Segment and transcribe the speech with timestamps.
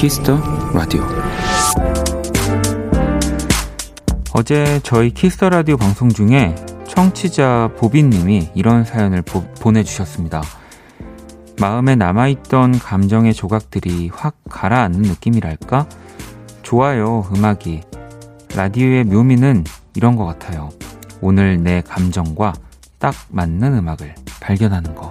[0.00, 0.40] 키스 더
[0.72, 1.02] 라디오
[4.32, 6.54] 어제 저희 키스 더 라디오 방송 중에
[6.88, 10.40] 청취자 보빈님이 이런 사연을 보, 보내주셨습니다.
[11.60, 15.86] 마음에 남아있던 감정의 조각들이 확 가라앉는 느낌이랄까?
[16.62, 17.82] 좋아요, 음악이.
[18.56, 19.64] 라디오의 묘미는
[19.96, 20.70] 이런 것 같아요.
[21.20, 22.54] 오늘 내 감정과
[22.98, 25.09] 딱 맞는 음악을 발견하는 거.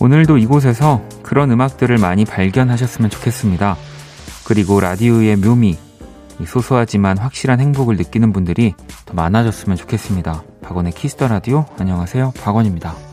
[0.00, 3.76] 오늘도 이곳에서 그런 음악들을 많이 발견하셨으면 좋겠습니다.
[4.44, 5.78] 그리고 라디오의 묘미,
[6.44, 8.74] 소소하지만 확실한 행복을 느끼는 분들이
[9.06, 10.42] 더 많아졌으면 좋겠습니다.
[10.62, 12.32] 박원의 키스 더 라디오 안녕하세요.
[12.42, 13.05] 박원입니다.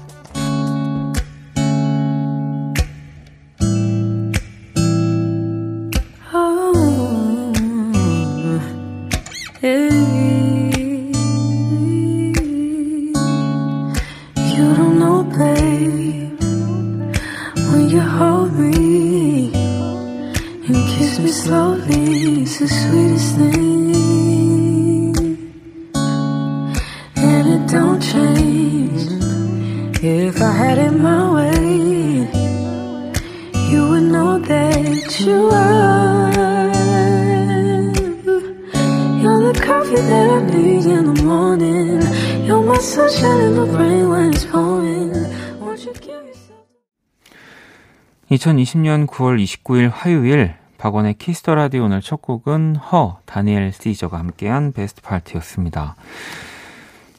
[48.44, 54.74] 2020년 9월 29일 화요일 박원의 키스 더 라디오 오늘 첫 곡은 허 다니엘 시저가 함께한
[54.74, 55.96] Best Part였습니다.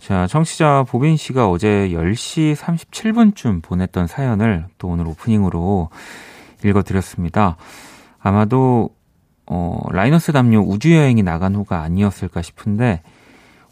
[0.00, 5.88] 자, 청취자 보빈 씨가 어제 10시 37분쯤 보냈던 사연을 또 오늘 오프닝으로
[6.62, 7.56] 읽어 드렸습니다.
[8.20, 8.90] 아마도
[9.46, 13.00] 어, 라이너스 담요 우주 여행이 나간 후가 아니었을까 싶은데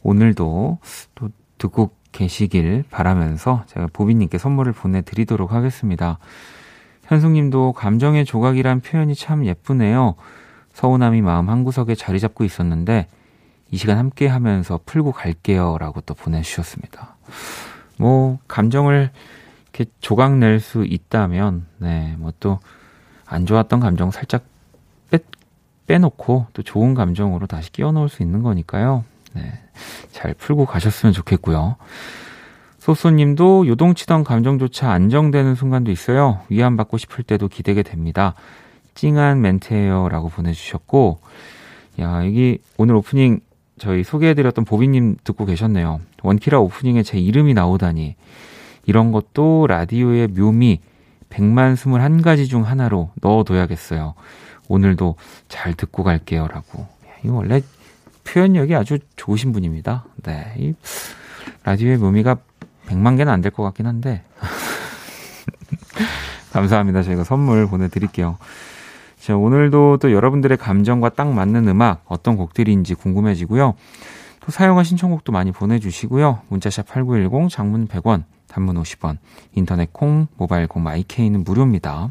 [0.03, 0.79] 오늘도
[1.15, 6.19] 또 듣고 계시길 바라면서 제가 보빈 님께 선물을 보내 드리도록 하겠습니다.
[7.13, 10.15] 현숙님도 감정의 조각이란 표현이 참 예쁘네요.
[10.73, 13.07] 서운함이 마음 한구석에 자리 잡고 있었는데
[13.71, 15.77] 이 시간 함께 하면서 풀고 갈게요.
[15.79, 17.17] 라고 또 보내주셨습니다.
[17.99, 19.11] 뭐, 감정을
[19.65, 22.61] 이렇게 조각 낼 수 있다면, 네, 뭐 또
[23.27, 24.43] 안 좋았던 감정 살짝
[25.11, 25.19] 빼,
[25.87, 29.05] 빼놓고 또 좋은 감정으로 다시 끼워 넣을 수 있는 거니까요.
[29.33, 29.53] 네,
[30.11, 31.77] 잘 풀고 가셨으면 좋겠고요.
[32.83, 36.41] 소소님도 요동치던 감정조차 안정되는 순간도 있어요.
[36.49, 38.35] 위안받고 싶을 때도 기대게 됩니다.
[38.97, 40.09] 찡한 멘트예요.
[40.09, 41.21] 라고 보내주셨고,
[42.01, 43.39] 야, 여기 오늘 오프닝
[43.79, 46.01] 저희 소개해드렸던 보비님 듣고 계셨네요.
[46.25, 48.17] 원키라 오프닝에 제 이름이 나오다니.
[48.87, 50.81] 이런 것도 라디오의 묘미
[51.31, 54.15] 100만 21가지 중 하나로 넣어둬야겠어요.
[54.67, 55.15] 오늘도
[55.47, 56.49] 잘 듣고 갈게요.
[56.49, 56.89] 라고.
[57.23, 57.61] 이거 원래
[58.25, 60.05] 표현력이 아주 좋으신 분입니다.
[60.25, 60.53] 네.
[60.59, 60.75] 이
[61.63, 62.39] 라디오의 묘미가
[62.93, 64.23] 100만 개는 안 될 것 같긴 한데.
[66.53, 67.03] 감사합니다.
[67.03, 68.37] 저희가 선물 보내드릴게요.
[69.19, 73.75] 자, 오늘도 또 여러분들의 감정과 딱 맞는 음악, 어떤 곡들인지 궁금해지고요.
[74.41, 76.41] 또 사용한 신청곡도 많이 보내주시고요.
[76.49, 79.19] 문자샵 8910, 장문 100원, 단문 50원,
[79.55, 82.11] 인터넷 콩, 모바일 콩, 마이케이는 무료입니다.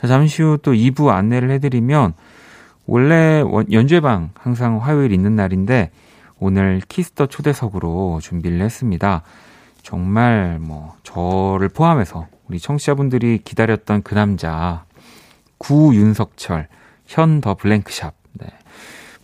[0.00, 2.12] 자, 잠시 후 또 2부 안내를 해드리면,
[2.86, 3.42] 원래
[3.72, 5.90] 연주회방 항상 화요일 있는 날인데,
[6.38, 9.22] 오늘 키스 더 초대석으로 준비를 했습니다.
[9.86, 14.84] 정말 뭐 저를 포함해서 우리 청취자분들이 기다렸던 그 남자
[15.58, 16.66] 구 윤석철
[17.06, 18.48] 현 더 블랭크샵 네.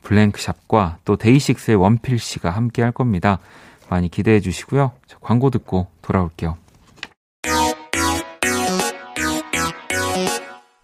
[0.03, 3.41] 블랭크샵과 또 데이식스의 원필 씨가 함께 할 겁니다.
[3.89, 4.93] 많이 기대해 주시고요.
[5.21, 6.57] 광고 듣고 돌아올게요.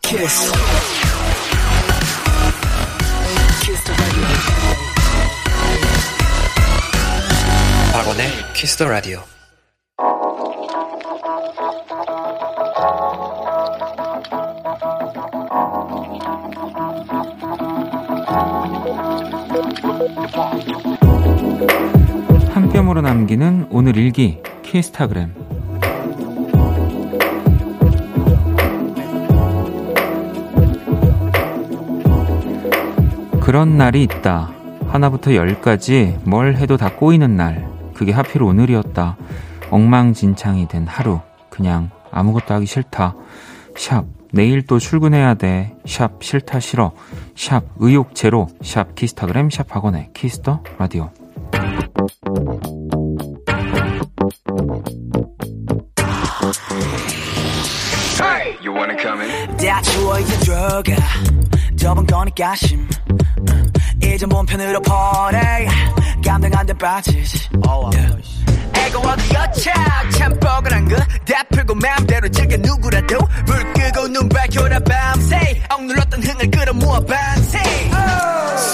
[0.03, 0.53] 키스.
[7.93, 9.38] 박원의 키스 더 라디오.
[22.51, 25.35] 한 뼘으로 남기는 오늘 일기 키스타그램
[33.41, 34.51] 그런 날이 있다.
[34.89, 37.67] 하나부터 열까지 뭘 해도 다 꼬이는 날.
[37.95, 39.17] 그게 하필 오늘이었다.
[39.71, 41.21] 엉망진창이 된 하루.
[41.49, 43.15] 그냥 아무것도 하기 싫다.
[43.75, 44.18] 샵.
[44.33, 45.75] 내일 또 출근해야 돼.
[45.87, 46.93] 샵 싫다 싫어.
[47.37, 48.49] 샵 의욕 제로.
[48.63, 51.11] 샵 키스타그램 샵 박원의 키스 더 라디오.
[58.21, 58.57] Hey,
[68.75, 69.73] 애가 어디였자
[70.19, 77.01] 참 뻐근한 거다 풀고 맘대로 즐겨 누구라도 불 끄고 눈 밝혀라 밤새 억눌렀던 흥을 끌어모아
[77.01, 77.59] 밤새.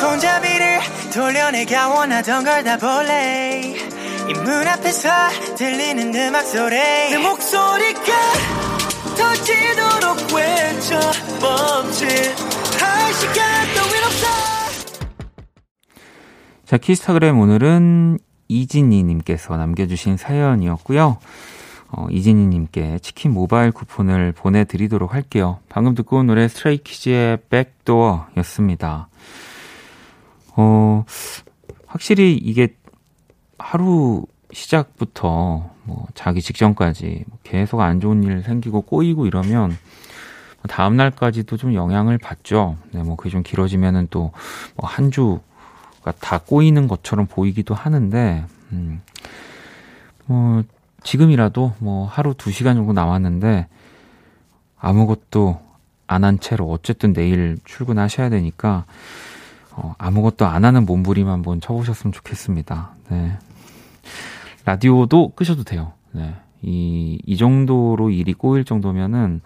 [0.01, 0.81] 손잡이를
[1.13, 3.75] 돌려내가 원하던 걸 다 볼래.
[4.29, 5.09] 이 문 앞에서
[5.57, 6.77] 들리는 음악 소리.
[6.77, 8.01] 내 목소리가
[9.17, 10.99] 터지도록 외쳐
[11.41, 12.09] 멈칫
[12.81, 13.35] 할 시간
[13.75, 14.27] 따윈 없어.
[16.67, 18.19] 자 키스타그램 오늘은
[18.49, 21.19] 이진희님께서 남겨주신 사연이었고요.
[21.91, 25.59] 어, 이진희님께 치킨 모바일 쿠폰을 보내드리도록 할게요.
[25.69, 29.09] 방금 듣고 온 노래 스트레이키즈의 백도어였습니다.
[30.57, 31.05] 어,
[31.87, 32.75] 확실히 이게
[33.59, 39.77] 하루 시작부터 뭐 자기 직전까지 뭐 계속 안 좋은 일 생기고 꼬이고 이러면
[40.69, 42.77] 다음 날까지도 좀 영향을 받죠.
[42.93, 45.41] 네, 뭐 그게 좀 길어지면은 또뭐한 주가
[46.13, 49.01] 다 꼬이는 것처럼 보이기도 하는데, 음,
[50.27, 50.63] 뭐
[51.03, 53.67] 지금이라도 뭐 하루 두 시간 정도 남았는데
[54.79, 55.61] 아무것도
[56.07, 58.85] 안 한 채로 어쨌든 내일 출근하셔야 되니까
[59.71, 62.91] 어, 아무것도 안 하는 몸부림 한번 쳐보셨으면 좋겠습니다.
[63.11, 63.37] 네.
[64.65, 65.93] 라디오도 끄셔도 돼요.
[66.13, 66.35] 네.
[66.63, 69.41] 이, 이 정도로 일이 꼬일 정도면은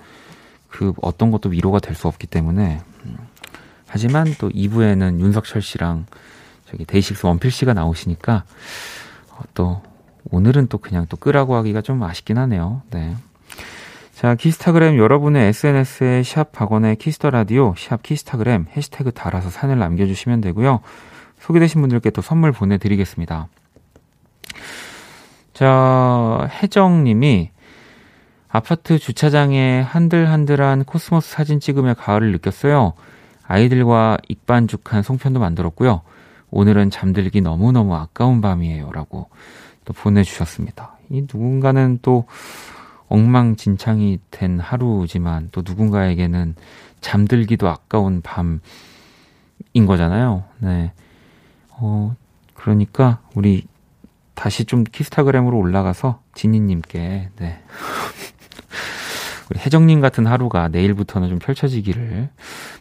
[0.68, 2.80] 그 어떤 것도 위로가 될 수 없기 때문에.
[3.06, 3.16] 음.
[3.86, 6.06] 하지만 또 2부에는 윤석철 씨랑
[6.70, 8.44] 저기 데이식스 원필 씨가 나오시니까
[9.32, 9.82] 어, 또
[10.30, 12.82] 오늘은 또 그냥 또 끄라고 하기가 좀 아쉽긴 하네요.
[12.90, 13.16] 네.
[14.12, 20.40] 자, 키스타그램 여러분의 SNS에 샵 박원의 키스 더 라디오, 샵 키스타그램 해시태그 달아서 사연을 남겨주시면
[20.40, 20.80] 되고요.
[21.38, 23.46] 소개되신 분들께 또 선물 보내드리겠습니다.
[25.54, 27.50] 자, 혜정님이
[28.48, 32.94] 아파트 주차장에 한들한들한 코스모스 사진 찍으며 가을을 느꼈어요.
[33.46, 36.02] 아이들과 익반죽한 송편도 만들었고요.
[36.50, 38.90] 오늘은 잠들기 너무너무 아까운 밤이에요.
[38.92, 39.28] 라고
[39.84, 40.98] 또 보내주셨습니다.
[41.10, 42.26] 이 누군가는 또
[43.08, 46.54] 엉망진창이 된 하루지만 또 누군가에게는
[47.00, 48.60] 잠들기도 아까운 밤인
[49.86, 50.44] 거잖아요.
[50.58, 50.92] 네.
[51.70, 52.14] 어,
[52.54, 53.66] 그러니까 우리
[54.34, 57.62] 다시 좀 키스타그램으로 올라가서 지니님께, 네.
[59.50, 62.28] 우리 혜정님 같은 하루가 내일부터는 좀 펼쳐지기를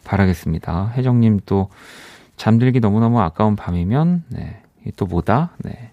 [0.04, 0.92] 바라겠습니다.
[0.94, 1.70] 혜정님 또
[2.38, 4.62] 잠들기 너무너무 아까운 밤이면, 네.
[4.96, 5.50] 또 뭐다?
[5.58, 5.90] 네.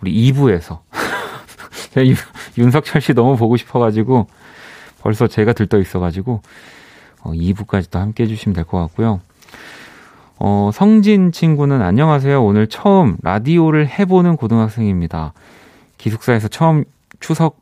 [0.00, 0.78] 우리 2부에서
[2.56, 4.26] 윤석철 씨 너무 보고 싶어가지고
[5.02, 6.40] 벌써 제가 들떠 있어가지고
[7.22, 9.20] 어, 2부까지 도 함께 해주시면 될 것 같고요.
[10.38, 12.42] 어, 성진 친구는 안녕하세요.
[12.42, 15.32] 오늘 처음 라디오를 해보는 고등학생입니다.
[15.98, 16.84] 기숙사에서 처음
[17.18, 17.60] 추석,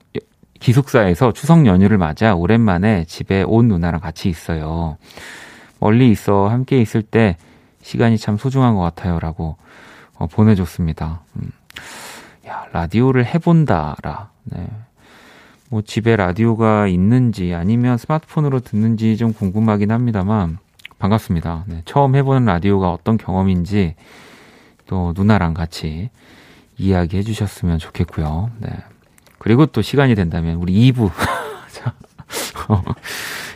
[0.60, 4.98] 기숙사에서 추석 연휴를 맞아 오랜만에 집에 온 누나랑 같이 있어요.
[5.80, 7.38] 멀리 있어 함께 있을 때
[7.86, 9.20] 시간이 참 소중한 것 같아요.
[9.20, 9.56] 라고
[10.14, 11.20] 어, 보내줬습니다.
[11.36, 11.52] 음.
[12.48, 14.30] 야, 라디오를 해본다라.
[14.42, 14.66] 네.
[15.70, 20.58] 뭐 집에 라디오가 있는지 아니면 스마트폰으로 듣는지 좀 궁금하긴 합니다만
[20.98, 21.64] 반갑습니다.
[21.68, 23.94] 네, 처음 해보는 라디오가 어떤 경험인지
[24.86, 26.10] 또 누나랑 같이
[26.78, 28.50] 이야기해 주셨으면 좋겠고요.
[28.58, 28.68] 네.
[29.38, 31.10] 그리고 또 시간이 된다면 우리 2부
[32.68, 32.82] 어,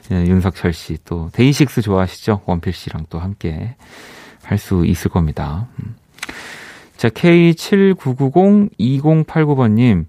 [0.08, 2.42] 네, 윤석철 씨 또 데이식스 좋아하시죠?
[2.46, 3.74] 원필 씨랑 또 함께
[4.50, 5.68] 할 수 있을 겁니다.
[5.78, 5.94] 음.
[6.96, 10.06] 자, K79902089번님.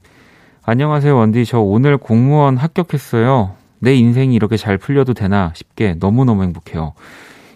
[0.63, 1.45] 안녕하세요, 원디.
[1.45, 3.55] 저 오늘 공무원 합격했어요.
[3.79, 6.93] 내 인생이 이렇게 잘 풀려도 되나 싶게 너무너무 행복해요.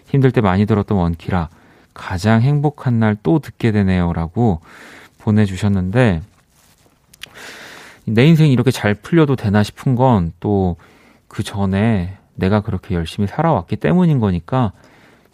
[0.06, 1.48] 힘들 때 많이 들었던 원키라.
[1.92, 4.12] 가장 행복한 날 또 듣게 되네요.
[4.12, 4.60] 라고
[5.18, 6.22] 보내주셨는데,
[8.06, 10.76] 내 인생이 이렇게 잘 풀려도 되나 싶은 건 또
[11.28, 14.72] 그 전에 내가 그렇게 열심히 살아왔기 때문인 거니까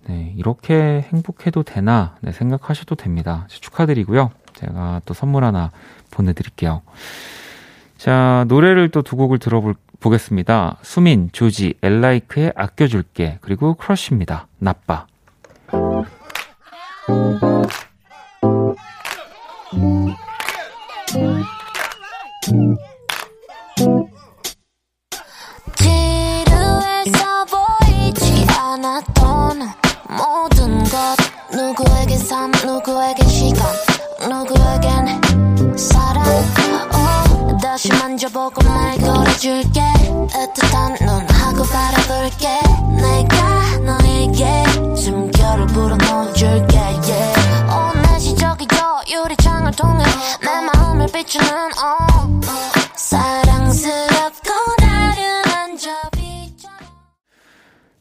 [0.09, 3.47] 네, 이렇게 행복해도 되나 네, 생각하셔도 됩니다.
[3.49, 4.31] 축하드리고요.
[4.55, 5.71] 제가 또 선물 하나
[6.11, 6.83] 보내드릴게요.
[7.97, 10.79] 자, 노래를 또 두 곡을 들어보겠습니다.
[10.83, 14.49] 수민, 조지, 엘라이크의 아껴줄게, 그리고 크러쉬입니다.
[14.59, 15.07] 나빠.
[32.33, 33.63] 삶 누구에겐 시간
[34.27, 36.25] 누구에겐 사랑.
[36.27, 39.83] oh, 다시 만져보고 날 걸어줄게.
[39.83, 42.49] 애틋한 눈하고 바라볼게.
[42.97, 44.65] 내가 너에게
[44.97, 47.35] 숨결을 불어넣어줄게 yeah.
[47.69, 50.03] 온 날씨 저기 저 유리창을 통해
[50.41, 52.47] 내 마음을 비추는 oh,
[52.97, 54.12] 사랑스럽고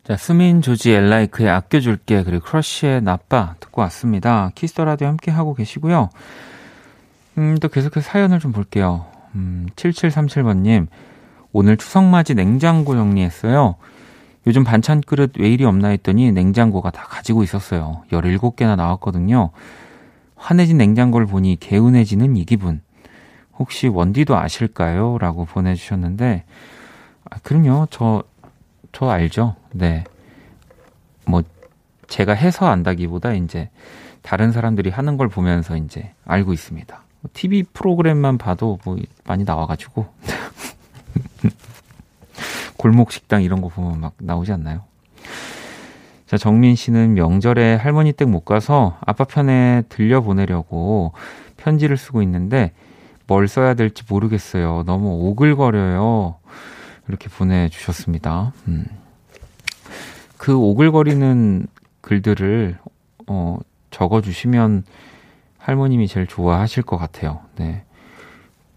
[0.03, 4.49] 자, 수민 죠지 엘라이크의 아껴줄게 그리고 크러쉬의 나빠 듣고 왔습니다.
[4.55, 6.09] 키스 더 라디오 함께 하고 계시고요.
[7.37, 9.05] 음, 또 계속해서 사연을 좀 볼게요.
[9.35, 10.87] 음, 7737번님,
[11.53, 13.75] 오늘 추석 맞이 냉장고 정리했어요.
[14.47, 18.01] 요즘 반찬 그릇 왜 이리 없나 했더니 냉장고가 다 가지고 있었어요.
[18.11, 19.51] 17개나 나왔거든요.
[20.35, 22.81] 환해진 냉장고를 보니 개운해지는 이 기분.
[23.59, 25.19] 혹시 원디도 아실까요?
[25.19, 26.43] 라고 보내주셨는데,
[27.29, 27.87] 아, 그럼요.
[27.91, 28.23] 저,
[28.91, 29.55] 저 알죠.
[29.71, 30.03] 네.
[31.25, 31.43] 뭐,
[32.07, 33.69] 제가 해서 안다기보다 이제
[34.21, 37.01] 다른 사람들이 하는 걸 보면서 이제 알고 있습니다.
[37.33, 40.07] TV 프로그램만 봐도 뭐 많이 나와가지고.
[42.77, 44.83] 골목 식당 이런 거 보면 막 나오지 않나요?
[46.25, 51.11] 자, 정민 씨는 명절에 할머니 댁 못 가서 아빠 편에 들려 보내려고
[51.57, 52.71] 편지를 쓰고 있는데
[53.27, 54.83] 뭘 써야 될지 모르겠어요.
[54.85, 56.37] 너무 오글거려요.
[57.11, 58.53] 이렇게 보내주셨습니다.
[58.67, 58.85] 음.
[60.37, 61.67] 그 오글거리는
[62.01, 62.77] 글들을
[63.27, 63.59] 어,
[63.91, 64.85] 적어주시면
[65.57, 67.41] 할머님이 제일 좋아하실 것 같아요.
[67.57, 67.83] 네.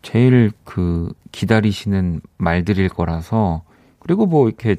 [0.02, 3.62] 제일 그 기다리시는 말들일 거라서
[4.00, 4.76] 그리고 뭐 이렇게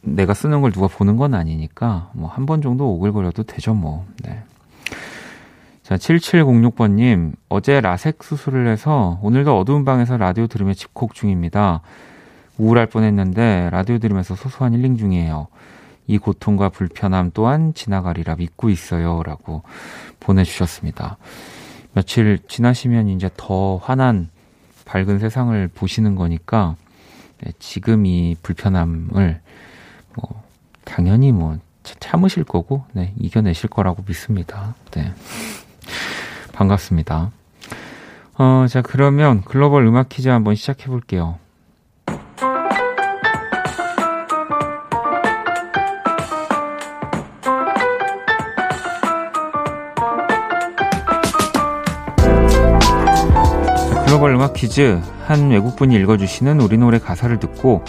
[0.00, 4.06] 내가 쓰는 걸 누가 보는 건 아니니까 뭐 한 번 정도 오글거려도 되죠 뭐.
[4.22, 4.42] 네.
[5.90, 11.80] 자, 7706번님, 어제 라섹 수술을 해서 오늘도 어두운 방에서 라디오 들으며 집콕 중입니다.
[12.58, 15.48] 우울할 뻔 했는데 라디오 들으면서 소소한 힐링 중이에요.
[16.06, 19.24] 이 고통과 불편함 또한 지나가리라 믿고 있어요.
[19.24, 19.64] 라고
[20.20, 21.16] 보내주셨습니다.
[21.92, 24.28] 며칠 지나시면 이제 더 환한
[24.84, 26.76] 밝은 세상을 보시는 거니까
[27.42, 29.40] 네, 지금 이 불편함을
[30.14, 30.42] 뭐
[30.84, 34.76] 당연히 뭐 참으실 거고 네, 이겨내실 거라고 믿습니다.
[34.92, 35.12] 네.
[36.52, 37.30] 반갑습니다.
[38.38, 41.38] 어, 자, 그러면 글로벌 음악 퀴즈 한번 시작해 볼게요.
[54.06, 57.84] 글로벌 음악 퀴즈 한 외국분이 읽어주시는 우리 노래 가사를 듣고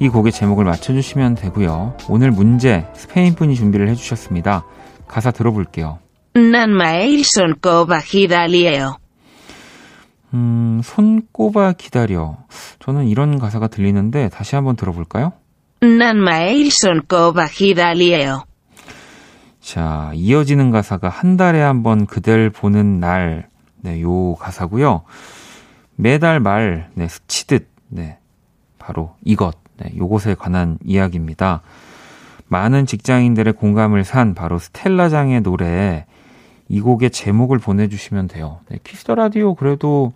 [0.00, 1.96] 이 곡의 제목을 맞춰주시면 되고요.
[2.08, 4.64] 오늘 문제 스페인 분이 준비를 해주셨습니다.
[5.06, 5.98] 가사 들어볼게요.
[6.34, 8.96] 난 매일 손꼽아 기다려요.
[10.32, 12.36] 음, 손꼽아 기다려.
[12.78, 15.32] 저는 이런 가사가 들리는데 다시 한번 들어볼까요?
[15.80, 18.44] 난 매일 손꼽아 기다려요.
[19.60, 23.48] 자, 이어지는 가사가 한 달에 한 번 그댈 보는 날.
[23.82, 25.02] 네, 요 가사고요.
[25.96, 28.18] 매달 말, 네, 스치듯, 네,
[28.78, 31.62] 바로 이것, 네, 요것에 관한 이야기입니다.
[32.48, 36.06] 많은 직장인들의 공감을 산 바로 스텔라장의 노래,
[36.70, 38.60] 이 곡의 제목을 보내주시면 돼요.
[38.68, 40.12] 네, 키스 더 라디오 그래도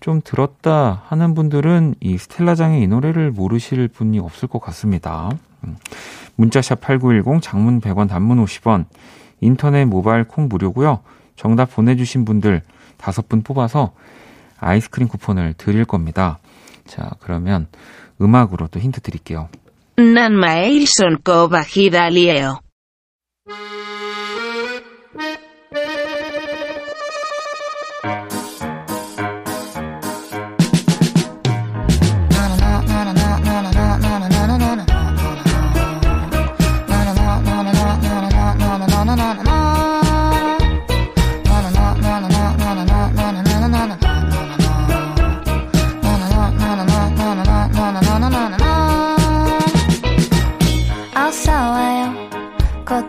[0.00, 5.30] 좀 들었다 하는 분들은 이 스텔라장의 이 노래를 모르실 분이 없을 것 같습니다.
[5.64, 5.76] 음,
[6.36, 8.84] 문자 샵 8910 장문 100원 단문 50원
[9.40, 11.00] 인터넷 모바일 콩 무료고요.
[11.36, 12.60] 정답 보내주신 분들
[12.98, 13.92] 다섯 분 뽑아서
[14.60, 16.38] 아이스크림 쿠폰을 드릴 겁니다.
[16.86, 17.66] 자, 그러면
[18.20, 19.48] 음악으로 또 힌트 드릴게요.
[19.96, 22.58] 난 매일 손꼽아 기다려요.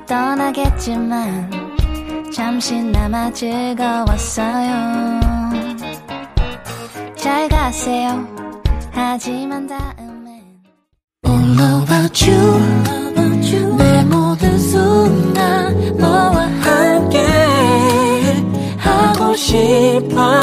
[0.05, 1.64] 떠나겠지만
[2.55, 5.19] 잠시나마 즐거웠어요.
[7.17, 8.25] 잘 가세요.
[8.91, 10.41] 하지만 다음엔
[11.27, 13.75] All about you.
[13.77, 17.25] 내 모든 순간 너와 함께
[18.77, 20.39] 하고 싶어.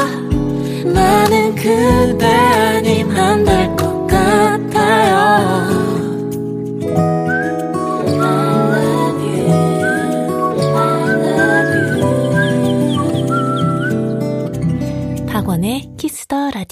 [0.85, 3.72] 나는 그대 아님 안될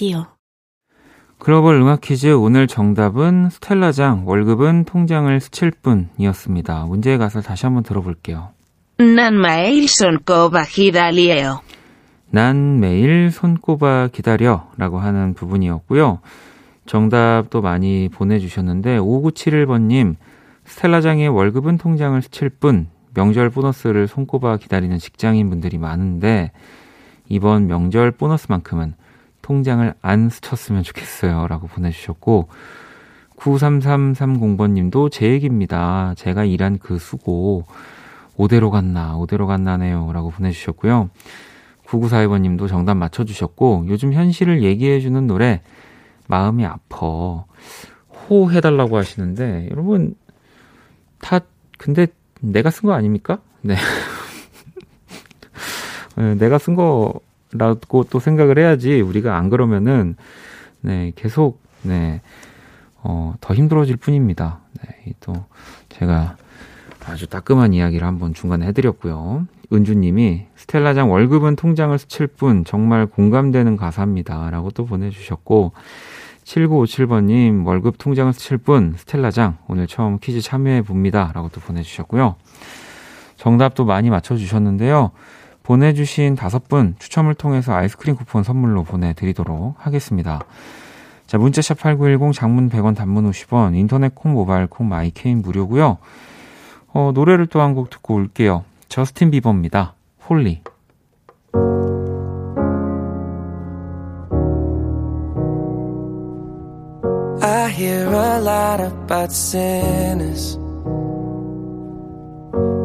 [0.01, 0.25] 라디오.
[1.39, 6.87] 글로벌 음악 퀴즈 오늘 정답은 스텔라장 월급은 통장을 스칠 뿐이었습니다.
[6.87, 8.49] 문제의 가사 다시 한번 들어볼게요.
[8.97, 11.61] 난 매일 손꼽아 기다려요.
[12.31, 16.21] 난 매일 손꼽아 기다려 라고 하는 부분이었고요.
[16.87, 20.17] 정답도 많이 보내주셨는데 5971번님
[20.65, 26.53] 스텔라장의 월급은 통장을 스칠 뿐 명절 보너스를 손꼽아 기다리는 직장인 분들이 많은데
[27.29, 28.95] 이번 명절 보너스만큼은
[29.51, 31.49] 통장을 안 스쳤으면 좋겠어요.
[31.49, 32.49] 라고 보내주셨고,
[33.37, 36.15] 93330번 님도 제 얘기입니다.
[36.17, 37.65] 제가 일한 그 수고,
[38.37, 40.13] 오대로 갔나, 오대로 갔나네요.
[40.13, 41.11] 라고 보내주셨고요.
[41.85, 45.63] 9942번 님도 정답 맞춰주셨고, 요즘 현실을 얘기해주는 노래,
[46.29, 47.47] 마음이 아퍼.
[48.29, 50.15] 호 해달라고 하시는데, 여러분,
[51.21, 51.41] 다,
[51.77, 52.07] 근데
[52.41, 53.41] 내가 쓴 거 아닙니까?
[53.63, 53.75] 네.
[56.15, 57.21] 네 내가 쓴 거
[57.53, 60.17] 라고 또 생각을 해야지, 우리가 안 그러면은,
[60.81, 62.21] 네, 계속, 네,
[63.03, 64.61] 어, 더 힘들어질 뿐입니다.
[64.83, 65.33] 네, 또,
[65.89, 66.37] 제가
[67.07, 69.47] 아주 따끔한 이야기를 한번 중간에 해드렸고요.
[69.73, 74.51] 은주님이 스텔라장 월급은 통장을 스칠 뿐 정말 공감되는 가사입니다.
[74.51, 75.73] 라고 또 보내주셨고,
[76.45, 81.31] 7957번님, 월급 통장을 스칠 뿐 스텔라장 오늘 처음 퀴즈 참여해 봅니다.
[81.35, 82.37] 라고 또 보내주셨고요.
[83.37, 85.13] 정답도 많이 맞춰주셨는데요.
[85.63, 90.41] 보내주신 다섯 분 추첨을 통해서 아이스크림 쿠폰 선물로 보내드리도록 하겠습니다.
[91.27, 95.99] 자, 문자샵 8910 장문 100원 단문 50원 인터넷 콩 모바일 콩 마이 K는 무료고요.
[96.93, 98.65] 어, 노래를 또 한 곡 듣고 올게요.
[98.89, 99.95] 저스틴 비버입니다.
[100.29, 100.63] Holy.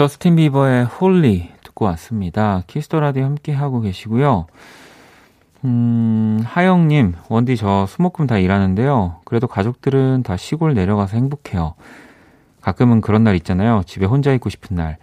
[0.00, 2.62] 저스틴 비버의 Holy 듣고 왔습니다.
[2.66, 4.46] 키스 더 라디오 함께 하고 계시고요.
[5.66, 9.20] 음, 하영님, 영디 저 수목금 다 일하는데요.
[9.26, 11.74] 그래도 가족들은 다 시골 내려가서 행복해요.
[12.62, 13.82] 가끔은 그런 날 있잖아요.
[13.84, 14.96] 집에 혼자 있고 싶은 날.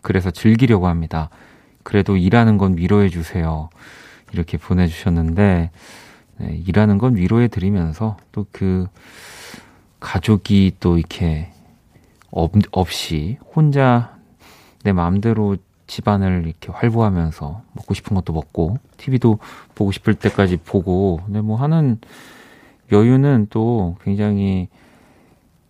[0.00, 1.30] 그래서 즐기려고 합니다.
[1.84, 3.70] 그래도 일하는 건 위로해 주세요.
[4.32, 5.70] 이렇게 보내주셨는데,
[6.38, 8.88] 네, 일하는 건 위로해 드리면서 또 그
[10.00, 11.52] 가족이 또 이렇게
[12.32, 14.20] 없, 없이 혼자
[14.82, 19.38] 내 마음대로 집안을 이렇게 활보하면서 먹고 싶은 것도 먹고 TV도
[19.74, 21.98] 보고 싶을 때까지 보고 근데 뭐 하는
[22.90, 24.68] 여유는 또 굉장히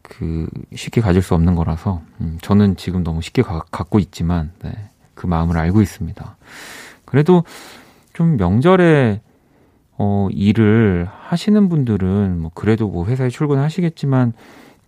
[0.03, 4.72] 그 쉽게 가질 수 없는 거라서 음, 저는 지금 너무 쉽게 가, 갖고 있지만 네,
[5.14, 6.37] 그 마음을 알고 있습니다.
[7.05, 7.44] 그래도
[8.12, 9.20] 좀 명절에
[9.98, 14.33] 어, 일을 하시는 분들은 뭐 그래도 뭐 회사에 출근하시겠지만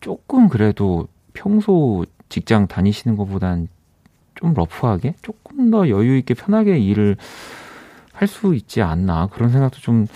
[0.01, 3.69] 조금 그래도 평소 직장 다니시는 것보단
[4.35, 7.17] 좀 러프하게 조금 더 여유 있게 편하게 일을
[8.13, 10.07] 할 수 있지 않나 그런 생각도 좀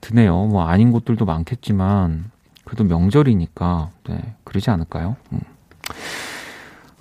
[0.00, 0.44] 드네요.
[0.46, 2.30] 뭐 아닌 곳들도 많겠지만
[2.64, 5.16] 그래도 명절이니까 네, 그러지 않을까요?
[5.32, 5.40] 음.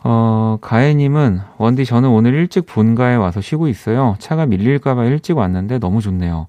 [0.04, 4.16] 어, 가혜님은 원디 저는 오늘 일찍 본가에 와서 쉬고 있어요.
[4.20, 6.48] 차가 밀릴까봐 일찍 왔는데 너무 좋네요.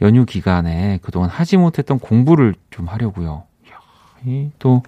[0.00, 3.42] 연휴 기간에 그동안 하지 못했던 공부를 좀 하려고요.
[4.26, 4.82] 이야, 또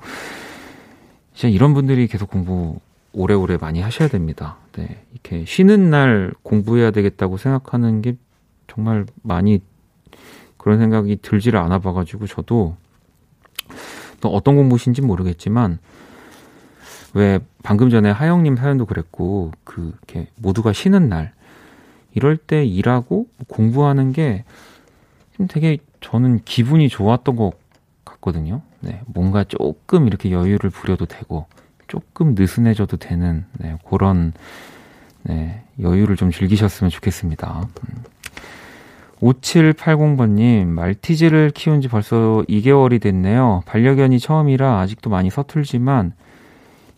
[1.35, 2.79] 진짜 이런 분들이 계속 공부
[3.13, 4.57] 오래오래 많이 하셔야 됩니다.
[4.73, 5.05] 네.
[5.13, 8.17] 이렇게 쉬는 날 공부해야 되겠다고 생각하는 게
[8.67, 9.61] 정말 많이
[10.57, 12.77] 그런 생각이 들지를 않아 봐가지고 저도
[14.21, 15.79] 또 어떤 공부신지 모르겠지만
[17.15, 21.33] 왜 방금 전에 하영님 사연도 그랬고 그 이렇게 모두가 쉬는 날
[22.15, 24.45] 이럴 때 일하고 공부하는 게
[25.49, 27.53] 되게 저는 기분이 좋았던 것
[28.05, 28.63] 같거든요.
[28.81, 31.47] 네, 뭔가 조금 이렇게 여유를 부려도 되고
[31.93, 34.33] 조금 느슨해져도 되는 네, 그런
[35.25, 37.69] 네, 여유를 좀 즐기셨으면 좋겠습니다.
[39.21, 43.63] 5780번님, 말티즈를 키운 지 벌써 2개월이 됐네요.
[43.67, 46.15] 반려견이 처음이라 아직도 많이 서툴지만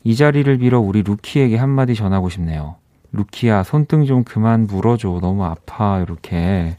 [0.05, 2.77] 이 자리를 빌어 우리 루키에게 한마디 전하고 싶네요.
[3.11, 5.19] 루키야, 손등 좀 그만 물어줘.
[5.21, 5.99] 너무 아파.
[5.99, 6.77] 이렇게.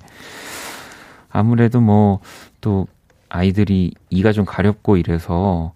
[1.30, 2.21] 아무래도 뭐,
[2.62, 2.88] 또,
[3.28, 5.73] 아이들이 이가 좀 가렵고 이래서,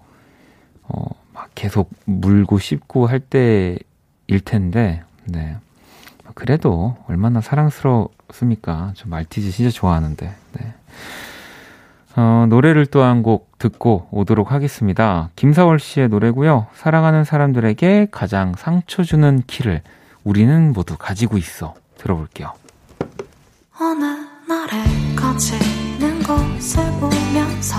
[0.84, 1.19] 어, 막
[1.60, 5.58] 계속 물고 씹고 할 때일 텐데, 네.
[6.34, 8.94] 그래도 얼마나 사랑스럽습니까?
[8.96, 10.74] 저 말티즈 진짜 좋아하는데, 네.
[12.16, 15.32] 어, 노래를 또 한 곡 듣고 오도록 하겠습니다.
[15.36, 16.68] 김사월 씨의 노래고요.
[16.76, 19.82] 사랑하는 사람들에게 가장 상처 주는 키를
[20.24, 21.74] 우리는 모두 가지고 있어.
[21.98, 22.54] 들어볼게요.
[23.82, 24.06] 어느
[24.48, 24.82] 날에
[25.18, 27.76] 거치는 곳을 보면서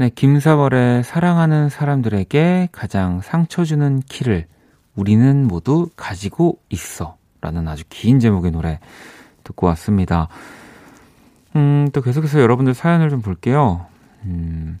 [0.00, 4.46] 네, 김사월의 사랑하는 사람들에게 가장 상처 주는 키를
[4.94, 7.16] 우리는 모두 가지고 있어.
[7.40, 8.78] 라는 아주 긴 제목의 노래
[9.42, 10.28] 듣고 왔습니다.
[11.56, 13.86] 음, 또 계속해서 여러분들 사연을 좀 볼게요.
[14.22, 14.78] 음,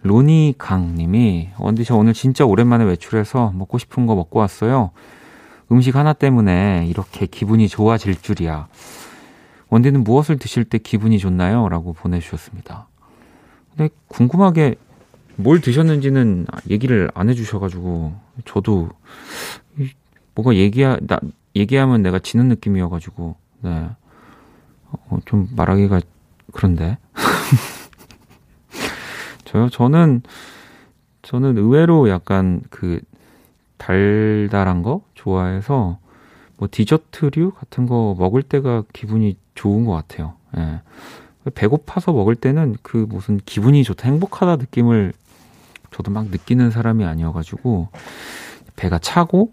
[0.00, 4.92] 로니 강 님이, 원디 저 오늘 진짜 오랜만에 외출해서 먹고 싶은 거 먹고 왔어요.
[5.70, 8.68] 음식 하나 때문에 이렇게 기분이 좋아질 줄이야.
[9.68, 11.68] 원디는 무엇을 드실 때 기분이 좋나요?
[11.68, 12.88] 라고 보내주셨습니다.
[13.76, 14.76] 근데 궁금하게
[15.36, 18.90] 뭘 드셨는지는 얘기를 안 해주셔가지고 저도
[20.34, 21.18] 뭐가 얘기하 나
[21.56, 23.88] 얘기하면 내가 지는 느낌이어가지고 네.
[24.90, 26.00] 어, 좀 말하기가
[26.52, 26.98] 그런데
[29.44, 30.22] 저요 저는
[31.22, 33.00] 저는 의외로 약간 그
[33.78, 35.98] 달달한 거 좋아해서
[36.56, 40.34] 뭐 디저트류 같은 거 먹을 때가 기분이 좋은 것 같아요.
[40.56, 40.80] 예.
[41.54, 45.12] 배고파서 먹을 때는 그 무슨 기분이 좋다, 행복하다 느낌을
[45.90, 47.88] 저도 막 느끼는 사람이 아니어가지고
[48.76, 49.52] 배가 차고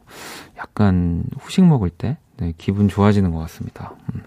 [0.57, 3.93] 약간 후식 먹을 때 네, 기분 좋아지는 것 같습니다.
[4.13, 4.23] 음.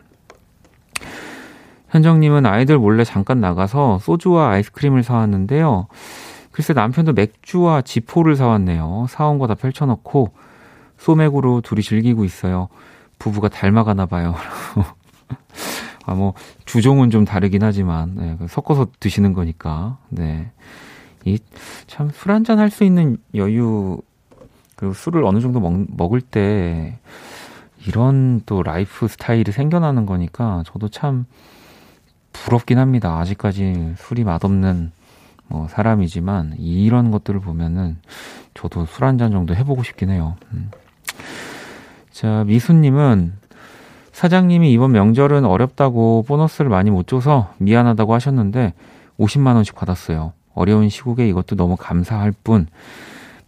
[1.91, 5.89] 현정님은 아이들 몰래 잠깐 나가서 소주와 아이스크림을 사왔는데요.
[6.51, 9.07] 글쎄 남편도 맥주와 지포를 사왔네요.
[9.09, 10.33] 사온 거 다 펼쳐놓고
[10.99, 12.69] 소맥으로 둘이 즐기고 있어요.
[13.19, 14.35] 부부가 닮아가나 봐요.
[16.05, 16.35] 아, 뭐,
[16.65, 20.51] 주종은 좀 다르긴 하지만, 네, 그 섞어서 드시는 거니까, 네.
[21.25, 21.39] 이,
[21.87, 24.01] 참, 술 한잔 할 수 있는 여유,
[24.77, 26.99] 그리고 술을 어느 정도 먹, 먹을 때,
[27.87, 31.27] 이런 또 라이프 스타일이 생겨나는 거니까, 저도 참,
[32.33, 33.19] 부럽긴 합니다.
[33.19, 34.91] 아직까지 술이 맛없는,
[35.49, 37.99] 뭐, 사람이지만, 이런 것들을 보면은,
[38.55, 40.37] 저도 술 한 잔 정도 해보고 싶긴 해요.
[40.53, 40.71] 음.
[42.11, 43.35] 자, 미수님은,
[44.13, 48.75] 사장님이 이번 명절은 어렵다고 보너스를 많이 못 줘서 미안하다고 하셨는데
[49.19, 50.33] 50만 원씩 받았어요.
[50.55, 52.67] 어려운 시국에 이것도 너무 감사할 뿐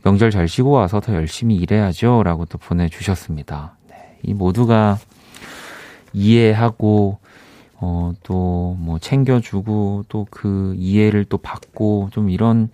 [0.02, 2.22] 명절 잘 쉬고 와서 더 열심히 일해야죠.
[2.24, 3.76] 라고 또 보내주셨습니다.
[3.88, 4.98] 네, 이 모두가
[6.12, 7.18] 이해하고
[7.86, 12.70] 어, 또, 뭐, 챙겨주고, 또 그 이해를 또 받고, 좀 이런,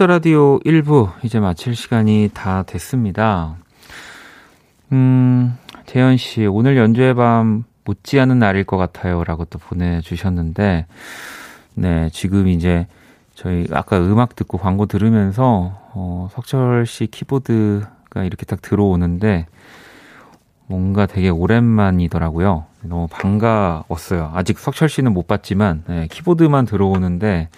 [0.00, 3.56] 키스 라디오 1부 이제 마칠 시간이 다 됐습니다.
[4.92, 9.24] 음, 재현 씨, 오늘 연주의 밤 못지않은 날일 것 같아요.
[9.24, 10.86] 라고 또 보내주셨는데,
[11.74, 12.86] 네, 지금 이제
[13.34, 19.48] 저희 아까 음악 듣고 광고 들으면서, 어, 석철 씨 키보드가 이렇게 딱 들어오는데,
[20.66, 22.64] 뭔가 되게 오랜만이더라고요.
[22.84, 24.30] 너무 반가웠어요.
[24.32, 27.50] 아직 석철 씨는 못 봤지만, 네, 키보드만 들어오는데,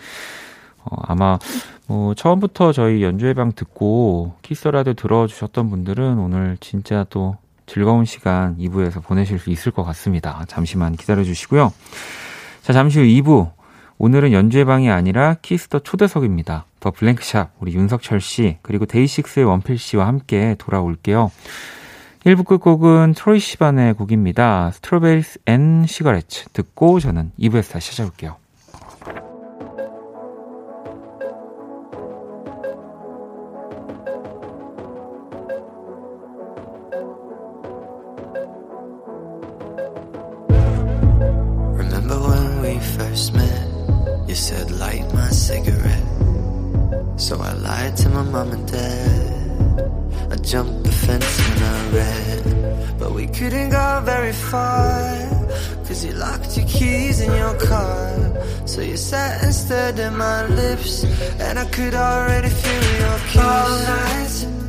[0.85, 1.39] 어, 아마,
[1.87, 9.39] 뭐, 처음부터 저희 연주회방 듣고 데키라도 들어주셨던 분들은 오늘 진짜 또 즐거운 시간 2부에서 보내실
[9.39, 10.45] 수 있을 것 같습니다.
[10.49, 11.73] 잠시만 기다려 주시고요.
[12.63, 13.51] 자, 잠시 후 2부.
[13.99, 16.65] 오늘은 연주회방이 아니라 키스터 초대석입니다.
[16.81, 21.31] 더 블랭크샵, 우리 윤석철 씨, 그리고 데이식스의 원필 씨와 함께 돌아올게요.
[22.25, 24.71] 1부 끝곡은 트로이 시반의 곡입니다.
[24.73, 28.42] Strawberries and Cigarettes 듣고 저는 2부에서 다시 찾아올게요.
[54.33, 55.85] Very far.
[55.87, 58.67] Cause you locked your keys in your car.
[58.67, 61.05] So you sat and stared at my lips.
[61.41, 63.37] And I could already feel your kiss.
[63.37, 64.62] All nights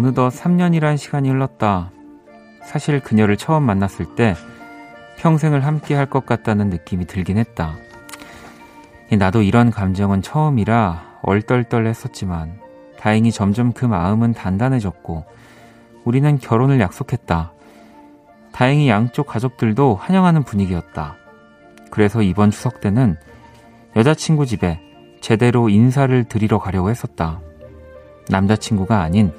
[0.00, 1.90] 어느덧 3년이란 시간이 흘렀다.
[2.64, 4.34] 사실 그녀를 처음 만났을 때
[5.18, 7.76] 평생을 함께 할 것 같다는 느낌이 들긴 했다.
[9.12, 12.58] 나도 이런 감정은 처음이라 얼떨떨 했었지만
[12.98, 15.26] 다행히 점점 그 마음은 단단해졌고
[16.04, 17.52] 우리는 결혼을 약속했다.
[18.52, 21.16] 다행히 양쪽 가족들도 환영하는 분위기였다.
[21.90, 23.18] 그래서 이번 추석 때는
[23.96, 24.80] 여자친구 집에
[25.20, 27.40] 제대로 인사를 드리러 가려고 했었다.
[28.30, 29.30] 남자친구가 아닌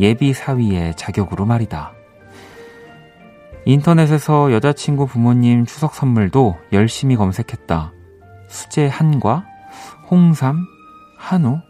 [0.00, 1.92] 예비 사위의 자격으로 말이다.
[3.66, 7.92] 인터넷에서 여자친구 부모님 추석 선물도 열심히 검색했다.
[8.48, 9.46] 수제 한과,
[10.10, 10.58] 홍삼,
[11.18, 11.60] 한우.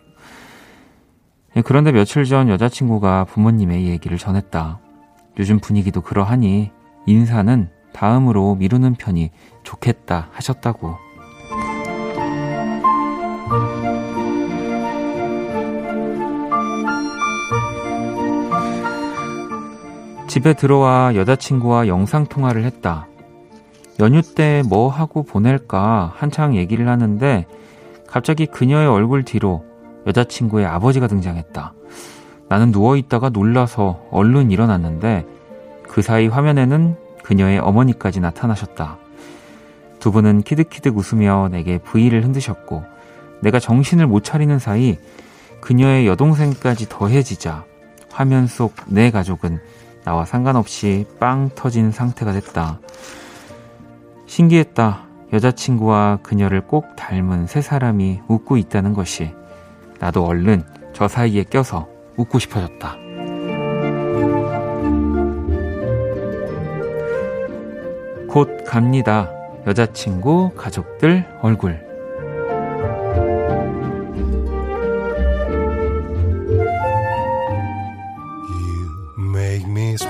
[1.56, 4.80] 예, 그런데 며칠 전 여자친구가 부모님의 얘기를 전했다.
[5.38, 6.72] 요즘 분위기도 그러하니
[7.06, 9.30] 인사는 다음으로 미루는 편이
[9.62, 11.03] 좋겠다 하셨다고.
[20.34, 23.06] 집에 들어와 여자친구와 영상통화를 했다.
[24.00, 27.46] 연휴 때 뭐 하고 보낼까 한창 얘기를 하는데
[28.08, 29.64] 갑자기 그녀의 얼굴 뒤로
[30.08, 31.72] 여자친구의 아버지가 등장했다.
[32.48, 35.24] 나는 누워있다가 놀라서 얼른 일어났는데
[35.86, 38.98] 그 사이 화면에는 그녀의 어머니까지 나타나셨다.
[40.00, 42.82] 두 분은 키득키득 웃으며 내게 부위를 흔드셨고
[43.40, 44.98] 내가 정신을 못 차리는 사이
[45.60, 47.66] 그녀의 여동생까지 더해지자
[48.10, 49.60] 화면 속 내 가족은
[50.04, 52.78] 나와 상관없이 빵 터진 상태가 됐다.
[54.26, 55.04] 신기했다.
[55.32, 59.32] 여자친구와 그녀를 꼭 닮은 세 사람이 웃고 있다는 것이
[59.98, 60.62] 나도 얼른
[60.92, 62.96] 저 사이에 껴서 웃고 싶어졌다.
[68.28, 69.30] 곧 갑니다.
[69.66, 71.93] 여자친구, 가족들 얼굴.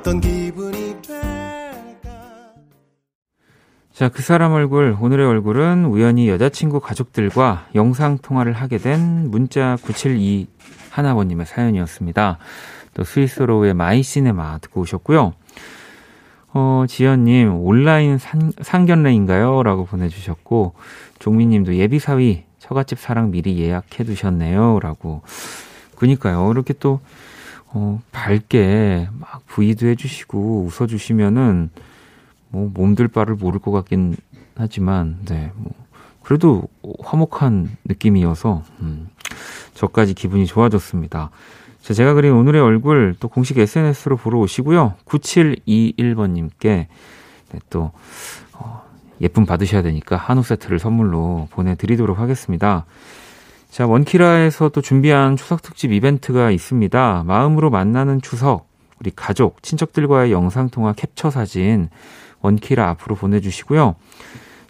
[0.00, 2.54] 어떤 기분이 될까
[3.92, 10.46] 자, 그 사람 얼굴, 오늘의 얼굴은 우연히 여자친구 가족들과 영상통화를 하게 된 문자 972
[10.88, 12.38] 하나번님의 사연이었습니다.
[12.94, 15.34] 또 스위스로의 마이시네마 듣고 오셨고요.
[16.54, 19.62] 어, 지연님, 온라인 상, 상견례인가요?
[19.62, 20.72] 라고 보내주셨고,
[21.18, 24.80] 종민님도 예비사위 처갓집 사랑 미리 예약해 두셨네요.
[24.80, 25.20] 라고.
[25.96, 26.50] 그니까요.
[26.52, 27.00] 이렇게 또,
[27.72, 31.70] 어, 밝게 막 부위도 해주시고 웃어주시면은
[32.48, 34.16] 뭐 몸들 바를 모를 것 같긴
[34.56, 35.72] 하지만, 네, 뭐,
[36.22, 36.64] 그래도
[37.02, 39.08] 화목한 느낌이어서, 음,
[39.74, 41.30] 저까지 기분이 좋아졌습니다.
[41.80, 44.94] 자, 제가 그린 오늘의 얼굴 또 공식 SNS로 보러 오시고요.
[45.06, 47.92] 9721번님께 네, 또,
[48.52, 48.82] 어,
[49.22, 52.84] 예쁨 받으셔야 되니까 한우 세트를 선물로 보내드리도록 하겠습니다.
[53.70, 57.22] 자, 원키라에서 또 준비한 추석 특집 이벤트가 있습니다.
[57.24, 58.66] 마음으로 만나는 추석,
[58.98, 61.88] 우리 가족, 친척들과의 영상통화 캡처 사진,
[62.40, 63.94] 원키라 앞으로 보내주시고요.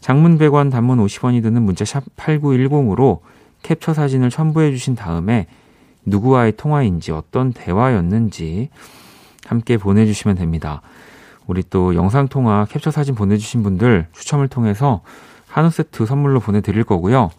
[0.00, 3.20] 장문 100원, 단문 50원이 드는 문자 샵 8910으로
[3.62, 5.46] 캡처 사진을 첨부해 주신 다음에
[6.04, 8.68] 누구와의 통화인지 어떤 대화였는지
[9.46, 10.82] 함께 보내주시면 됩니다.
[11.46, 15.00] 우리 또 영상통화 캡처 사진 보내주신 분들 추첨을 통해서
[15.48, 17.30] 한우 세트 선물로 보내드릴 거고요.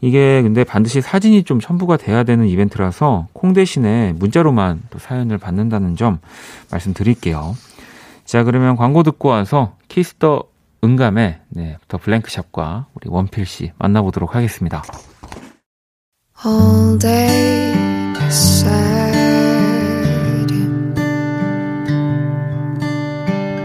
[0.00, 5.96] 이게 근데 반드시 사진이 좀 첨부가 돼야 되는 이벤트라서 콩 대신에 문자로만 또 사연을 받는다는
[5.96, 6.18] 점
[6.70, 7.56] 말씀드릴게요.
[8.24, 10.44] 자, 그러면 광고 듣고 와서 키스터
[10.84, 14.82] 응감의 네, 더 블랭크샵과 우리 원필 씨 만나보도록 하겠습니다.
[16.44, 17.74] All day
[18.28, 18.68] sad.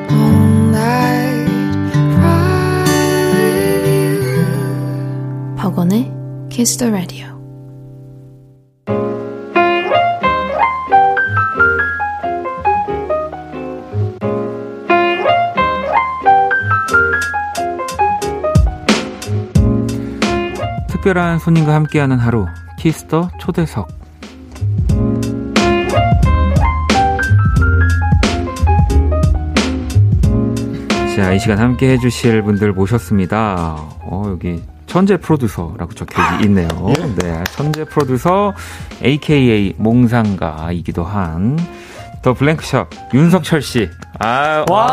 [0.10, 1.52] All night
[2.16, 2.84] cry
[3.34, 5.56] with you.
[5.58, 6.13] 박원의
[6.54, 7.34] Kiss the Radio.
[20.90, 22.46] 특별한 손님과 함께하는 하루
[22.78, 23.88] 키스터 초대석
[31.16, 33.76] 자, 이 시간 함께 해주실 분들 모셨습니다.
[34.04, 34.62] 어, 여기
[34.94, 36.68] 천재 프로듀서라고 적혀 있네요.
[37.18, 38.54] 네, 천재 프로듀서,
[39.04, 41.58] AKA 몽상가이기도 한,
[42.22, 43.90] 더 블랭크샵, 윤석철 씨.
[44.20, 44.92] 아, 와.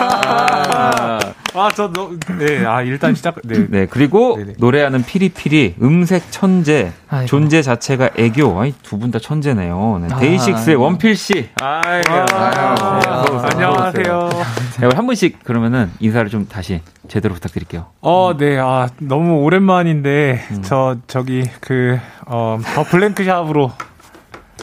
[0.00, 1.18] 아.
[1.54, 3.66] 아, 저, 너, 네, 아, 일단 시작, 네.
[3.68, 4.54] 네, 그리고 네네.
[4.56, 7.26] 노래하는 피리피리, 음색 천재, 아이고.
[7.26, 8.58] 존재 자체가 애교.
[8.58, 9.98] 아이, 두 분 다 천재네요.
[10.00, 10.82] 네, 아, 데이식스의 아이고.
[10.82, 11.50] 원필 씨.
[11.60, 12.10] 아이고.
[12.10, 13.48] 와, 아유, 어서 오세요.
[13.52, 14.30] 안녕하세요.
[14.80, 17.86] 네, 한 분씩 그러면은 인사를 좀 다시 제대로 부탁드릴게요.
[18.00, 20.62] 어, 네, 아, 너무 오랜만인데, 음.
[20.62, 23.72] 저, 저기, 그, 어, 더 블랭크샵으로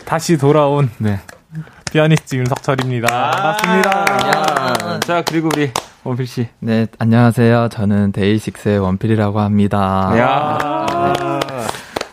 [0.05, 1.19] 다시 돌아온 네.
[1.91, 3.31] 피아니스트 윤석철입니다.
[3.31, 4.05] 반갑습니다.
[4.09, 5.71] 아, 자, 그리고 우리
[6.03, 6.47] 원필 씨.
[6.59, 7.69] 네, 안녕하세요.
[7.71, 10.11] 저는 데이식스의 원필이라고 합니다.
[10.17, 11.39] 야.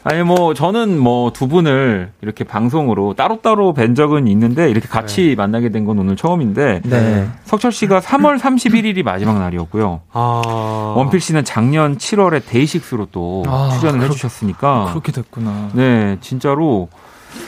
[0.09, 5.71] 아니 뭐 저는 뭐 두 분을 이렇게 방송으로 따로따로 뵌 적은 있는데 이렇게 같이 만나게
[5.71, 7.29] 된 건 오늘 처음인데 네.
[7.45, 10.01] 석철 씨가 3월 31일이 마지막 날이었고요.
[10.13, 10.95] 아.
[10.97, 14.87] 원필 씨는 작년 7월에 데이식스로 또 아, 출연을 그렇- 해주셨으니까.
[14.91, 15.71] 그렇게 됐구나.
[15.75, 16.89] 네, 진짜로,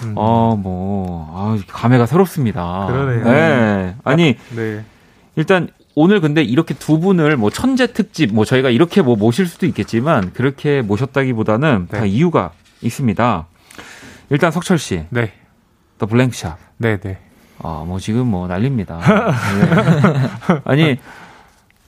[0.05, 0.13] 음.
[0.17, 2.87] 어, 뭐, 아, 감회가 새롭습니다.
[2.89, 3.25] 그러네요.
[3.25, 3.95] 네.
[4.05, 4.85] 아니, 네.
[5.37, 5.69] 일단
[6.01, 10.33] 오늘 근데 이렇게 두 분을 뭐 천재 특집, 뭐 저희가 이렇게 뭐 모실 수도 있겠지만,
[10.33, 12.09] 그렇게 모셨다기보다는 다 네.
[12.09, 13.47] 이유가 있습니다.
[14.31, 15.33] 일단 석철 씨, 네.
[15.99, 16.57] 더 블랭크샵.
[16.77, 17.19] 네, 네.
[17.61, 19.01] 아, 뭐 지금 뭐 난립니다.
[20.55, 20.61] 네.
[20.65, 20.99] 아니,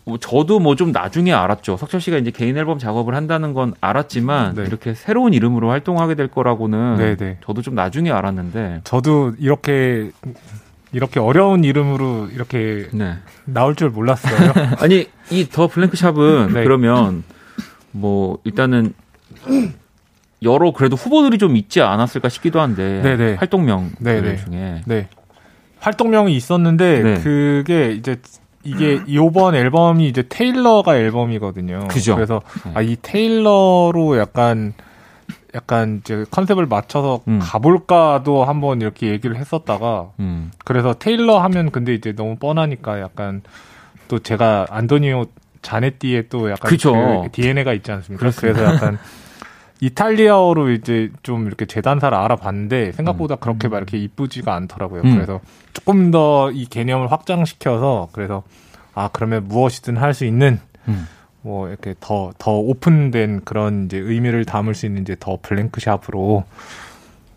[0.05, 1.77] 뭐 저도 뭐 좀 나중에 알았죠.
[1.77, 4.63] 석철 씨가 이제 개인 앨범 작업을 한다는 건 알았지만 네.
[4.63, 7.39] 이렇게 새로운 이름으로 활동하게 될 거라고는 네, 네.
[7.47, 8.81] 저도 좀 나중에 알았는데.
[8.83, 10.11] 저도 이렇게,
[10.93, 13.15] 이렇게 어려운 이름으로 이렇게 네.
[13.45, 14.53] 나올 줄 몰랐어요.
[14.81, 16.65] 아니, 이 더 블랭크샵은 네.
[16.65, 17.23] 그러면
[17.93, 18.93] 뭐 일단은
[20.43, 23.35] 여러 그래도 후보들이 좀 있지 않았을까 싶기도 한데 네, 네.
[23.35, 24.37] 활동명 네, 네.
[24.37, 25.09] 중에 네.
[25.81, 27.21] 활동명이 있었는데 네.
[27.21, 28.17] 그게 이제
[28.65, 31.89] 이게 요번 앨범이 이제 테일러가 앨범이거든요.
[31.89, 32.15] 그죠.
[32.15, 32.73] 그래서 네.
[32.75, 34.75] 아이 테일러로 약간
[35.55, 37.39] 약간 이제 컨셉을 맞춰서 음.
[37.43, 40.51] 가볼까도 한번 이렇게 얘기를 했었다가 음.
[40.65, 43.43] 그래서 테일러 하면 근데 이제 너무 뻔하니까 약간
[44.09, 45.27] 또 제가 안토니오
[45.63, 46.93] 자네띠에 또 약간 그쵸.
[47.25, 48.21] 그 DNA가 있지 않습니까?
[48.21, 48.59] 그렇습니다.
[48.61, 48.99] 그래서 약간
[49.83, 55.03] 이탈리아어로 이제 좀 이렇게 재단사를 알아봤는데 생각보다 그렇게 막 이렇게 이쁘지가 않더라고요.
[55.05, 55.15] 음.
[55.15, 55.41] 그래서
[55.73, 58.43] 조금 더 이 개념을 확장시켜서 그래서
[58.95, 61.07] 아 그러면 무엇이든 할 수 있는 음.
[61.43, 66.45] 뭐 이렇게 더더 오픈된 그런 이제 의미를 담을 수 있는 이제 더 블랭크샵으로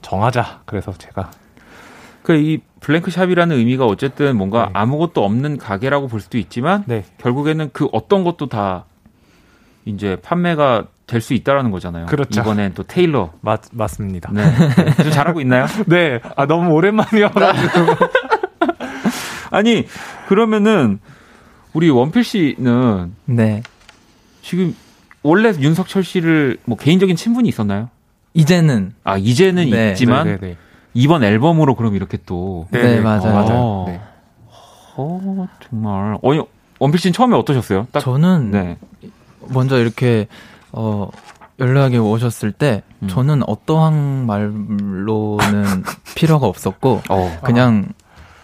[0.02, 0.62] 정하자.
[0.66, 1.32] 그래서 제가
[2.24, 4.72] 그이 블랭크샵이라는 의미가 어쨌든 뭔가 네.
[4.74, 8.86] 아무것도 없는 가게라고 볼 수도 있지만 네 결국에는 그 어떤 것도 다
[9.86, 12.06] 이제 판매가 될 수 있다라는 거잖아요.
[12.08, 12.42] 그렇죠.
[12.42, 13.32] 이번엔 또 테일러.
[13.42, 14.32] 맞 맞습니다.
[14.34, 14.44] 네.
[15.02, 15.66] 좀 잘하고 있나요?
[15.86, 16.20] 네.
[16.36, 17.86] 아, 너무 오랜만이어가지고.
[19.52, 19.86] 아니
[20.28, 21.00] 그러면은
[21.74, 23.62] 우리 원필 씨는 네.
[24.44, 24.76] 지금
[25.24, 27.90] 원래 윤석철 씨를 뭐 개인적인 친분이 있었나요?
[28.34, 29.92] 이제는 아 이제는 네.
[29.92, 30.58] 있지만 네, 네,
[30.94, 32.82] 이번 앨범으로 그럼 이렇게 또 네.
[32.82, 33.22] 네, 네, 맞아요.
[33.22, 33.52] 어, 맞아요.
[33.54, 33.86] 어.
[33.88, 34.02] 네.
[34.96, 36.42] 어, 정말 어이
[36.80, 37.88] 원필 씨는 처음에 어떠셨어요?
[37.92, 38.78] 딱 저는 네.
[39.48, 40.28] 먼저 이렇게
[40.72, 41.10] 어
[41.60, 43.08] 연락이 오셨을 때 음.
[43.08, 45.84] 저는 어떠한 말로는
[46.16, 47.40] 필요가 없었고 어.
[47.44, 47.94] 그냥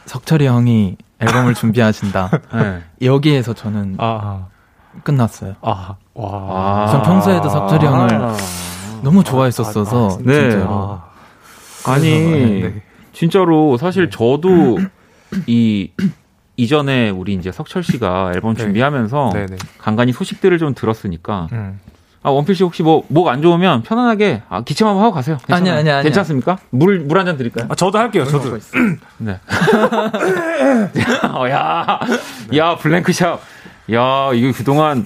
[0.06, 2.84] 석철이 형이 앨범을 준비하신다 네.
[3.02, 4.48] 여기에서 저는 아,
[5.04, 5.56] 끝났어요.
[5.62, 6.30] 아, 와.
[6.86, 6.88] 아.
[6.92, 8.08] 전 평소에도 석철이 형을
[9.04, 10.50] 너무 좋아했었어서 아, 아, 네.
[10.52, 10.66] 진짜로.
[10.70, 11.06] 아,
[11.88, 12.10] 아니
[12.62, 12.82] 네.
[13.14, 14.78] 진짜로 사실 저도
[15.48, 15.92] 이
[16.58, 18.64] 이전에 우리 이제 석철 씨가 앨범 네.
[18.64, 19.56] 준비하면서 네, 네.
[19.78, 21.80] 간간히 소식들을 좀 들었으니까 음.
[22.22, 25.38] 아 원필 씨 혹시 뭐 목 안 좋으면 편안하게 아, 기침 한번 하고 가세요.
[25.38, 25.62] 괜찮아요.
[25.62, 26.04] 아니야, 아니야, 아니야.
[26.04, 26.58] 괜찮습니까?
[26.72, 27.68] 물 물 한 잔 드릴까요?
[27.70, 28.26] 아, 저도 할게요.
[28.26, 28.58] 저도.
[29.20, 29.40] 네.
[31.34, 32.00] 어, 야,
[32.58, 33.40] 야 블랭크샵.
[33.94, 35.06] 야 이거 그동안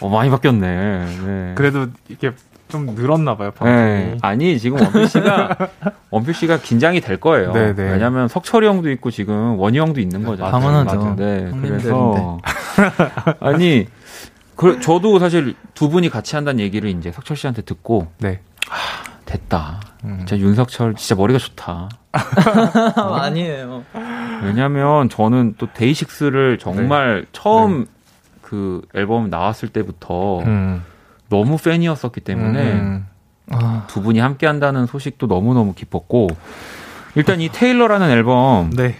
[0.00, 1.06] 어, 많이 바뀌었네.
[1.24, 1.52] 네.
[1.54, 2.32] 그래도 이게
[2.68, 3.76] 좀 늘었나 봐요, 방송이.
[3.76, 4.16] 네.
[4.22, 5.56] 아니 지금 원필 씨가
[6.10, 7.52] 원필 씨가 긴장이 될 거예요.
[7.52, 7.92] 네, 네.
[7.92, 10.52] 왜냐하면 석철이 형도 있고 지금 원희 형도 있는 거잖아요.
[10.52, 11.16] 당연하죠.
[11.16, 11.50] 네.
[11.60, 12.38] 그래서
[13.40, 13.86] 아니
[14.56, 18.40] 그, 저도 사실 두 분이 같이 한다는 얘기를 이제 석철 씨한테 듣고 네.
[19.26, 19.80] 됐다.
[20.04, 20.16] 음.
[20.18, 21.88] 진짜 윤석철 진짜 머리가 좋다.
[22.96, 23.84] 아니에요.
[24.42, 27.86] 왜냐면 저는 또 데이식스를 정말 처음
[28.52, 30.84] 그 앨범 나왔을 때부터 음.
[31.30, 33.06] 너무 팬이었었기 때문에 음.
[33.50, 36.28] 아, 두 분이 함께 한다는 소식도 너무너무 기뻤고
[37.14, 38.96] 일단 이 테일러라는 앨범 네.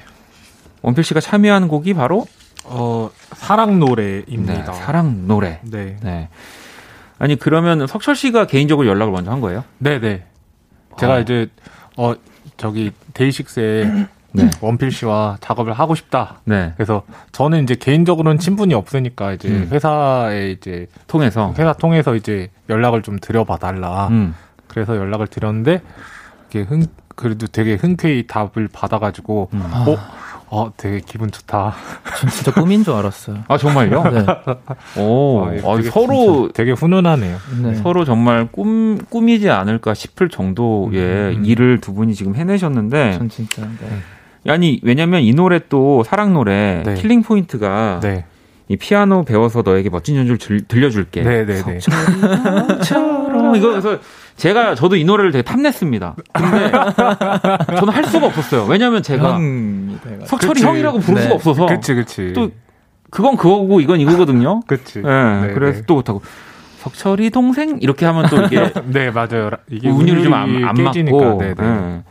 [0.81, 2.25] 원필 씨가 참여한 곡이 바로
[2.65, 4.73] 어, 사랑 노래입니다.
[4.73, 5.61] 네, 사랑 노래.
[5.65, 5.99] 네.
[6.03, 6.31] 네.
[7.19, 9.65] 아니 그러면 석철 씨가 개인적으로 연락을 먼저 한 거예요?
[9.77, 10.25] 네, 네.
[10.99, 11.19] 제가 아.
[11.19, 11.49] 이제
[11.99, 12.15] 어
[12.57, 14.51] 저기 데이식스의 네.
[14.61, 16.41] 원필 씨와 작업을 하고 싶다.
[16.45, 16.73] 네.
[16.77, 17.03] 그래서
[17.33, 19.69] 저는 이제 개인적으로는 친분이 없으니까 이제 음.
[19.71, 21.55] 회사에 이제 통해서.
[21.59, 24.09] 회사 통해서 이제 연락을 좀 드려봐 달라.
[24.09, 24.35] 음.
[24.69, 25.83] 그래서 연락을 드렸는데
[26.49, 29.63] 이게 흔 그래도 되게 흔쾌히 답을 받아가지고 음.
[29.63, 29.97] 어,
[30.49, 31.75] 어 되게 기분 좋다.
[32.19, 33.45] 전 진짜 꿈인 줄 알았어요.
[33.49, 34.03] 아 정말요?
[34.11, 34.27] 네.
[35.01, 37.39] 오, 어, 아, 되게 서로 진짜 되게 훈훈하네요.
[37.63, 37.75] 네.
[37.77, 41.45] 서로 정말 꿈 꿈이지 않을까 싶을 정도의 음.
[41.45, 43.89] 일을 두 분이 지금 해내셨는데 전 진짜 네.
[44.49, 46.95] 아니 왜냐면 이 노래 또 사랑 노래 네.
[46.95, 48.25] killing point가 네,
[48.69, 51.23] 이 피아노 배워서 너에게 멋진 연주를 들, 들려줄게.
[51.23, 51.79] 네, 네, 네.
[52.83, 53.99] 처럼 이거 그래서
[54.37, 56.17] 제가 저도 이 노래를 되게 탐냈습니다.
[56.33, 56.73] 근데
[57.79, 58.65] 저는 할 수가 없었어요.
[58.65, 59.39] 왜냐면 제가.
[60.25, 60.67] 석철이 그치.
[60.67, 61.23] 형이라고 부를 네.
[61.23, 62.33] 수가 없어서 그치, 그치.
[62.35, 62.51] 또
[63.11, 64.61] 그건 그거고 이건 이거거든요.
[64.67, 65.01] 그치.
[65.01, 65.85] 예, 네, 그래서 네.
[65.87, 66.23] 또 못하고
[66.79, 69.51] 석철이 동생 이렇게 하면 또 이게 네, 맞아요.
[69.71, 70.61] 이게 운율이 좀 안.
[70.61, 71.65] 맞고 네, 네.
[71.65, 72.03] 예.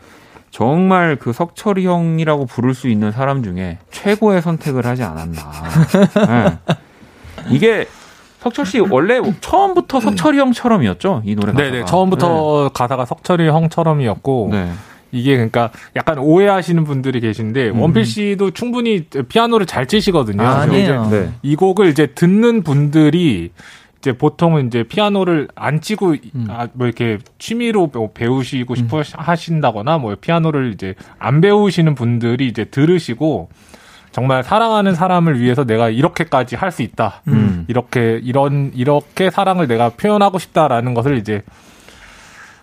[0.51, 5.41] 정말 그 석철이 형이라고 부를 수 있는 사람 중에 최고의 선택을 하지 않았나.
[6.27, 6.75] 예.
[7.49, 7.87] 이게
[8.41, 11.71] 석철 씨 원래 처음부터 석철이 형처럼이었죠 이 노래 가사가.
[11.71, 11.85] 네, 네.
[11.85, 14.71] 처음부터 가사가 석철이 형처럼이었고 네.
[15.11, 17.81] 이게 그러니까 약간 오해하시는 분들이 계신데 음.
[17.81, 20.41] 원필 씨도 충분히 피아노를 잘 치시거든요.
[20.41, 21.09] 아, 아니에요.
[21.09, 21.29] 네.
[21.41, 23.51] 이 곡을 이제 듣는 분들이
[24.01, 26.47] 이제 보통은 이제 피아노를 안 치고 음.
[26.49, 32.65] 아, 뭐 이렇게 취미로 뭐 배우시고 싶어 하신다거나 뭐 피아노를 이제 안 배우시는 분들이 이제
[32.65, 33.49] 들으시고
[34.11, 37.21] 정말 사랑하는 사람을 위해서 내가 이렇게까지 할 수 있다.
[37.27, 37.65] 음.
[37.67, 41.43] 이렇게 이런 이렇게 사랑을 내가 표현하고 싶다라는 것을 이제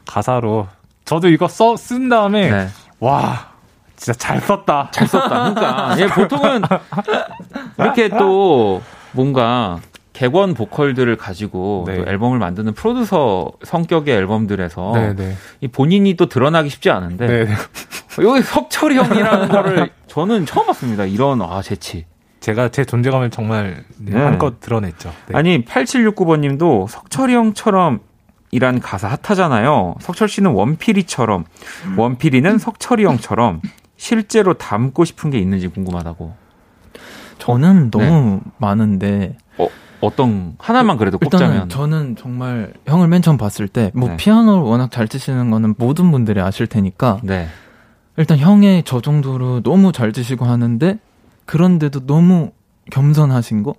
[0.06, 0.66] 가사로
[1.04, 2.68] 저도 이거 써 쓴 다음에 네.
[3.00, 3.48] 와
[3.96, 4.90] 진짜 잘 썼다.
[4.92, 5.28] 잘 썼다.
[5.54, 6.62] 그러니까 예, 보통은
[7.78, 8.82] 이렇게 또
[9.12, 9.78] 뭔가
[10.18, 11.96] 객원 보컬들을 가지고 네.
[11.96, 15.36] 또 앨범을 만드는 프로듀서 성격의 앨범들에서 네네.
[15.60, 17.54] 이 본인이 또 드러나기 쉽지 않은데 네.
[18.26, 21.04] 여기 석철이 형이라는 거를 저는 처음 봤습니다.
[21.04, 22.04] 이런 아 재치.
[22.40, 24.20] 제가 제 존재감을 정말 네, 네.
[24.20, 25.12] 한껏 드러냈죠.
[25.28, 25.38] 네.
[25.38, 28.00] 아니 8769번님도 석철이 형처럼
[28.50, 29.94] 이란 가사 핫하잖아요.
[30.00, 31.44] 석철 씨는 원필이처럼
[31.96, 33.60] 원필이는 석철이 형처럼
[33.96, 36.34] 실제로 담고 싶은 게 있는지 궁금하다고.
[37.38, 39.68] 저는 너무 많은데 어,
[40.00, 44.16] 어떤 하나만 그래도 일단은 꼽자면 저는 정말 형을 맨 처음 봤을 때뭐 네.
[44.16, 47.48] 피아노를 워낙 잘 치시는 거는 모든 분들이 아실 테니까 네.
[48.16, 50.98] 일단 형의 저 정도로 너무 잘 치시고 하는데
[51.46, 52.52] 그런데도 너무
[52.90, 53.74] 겸손하신 거?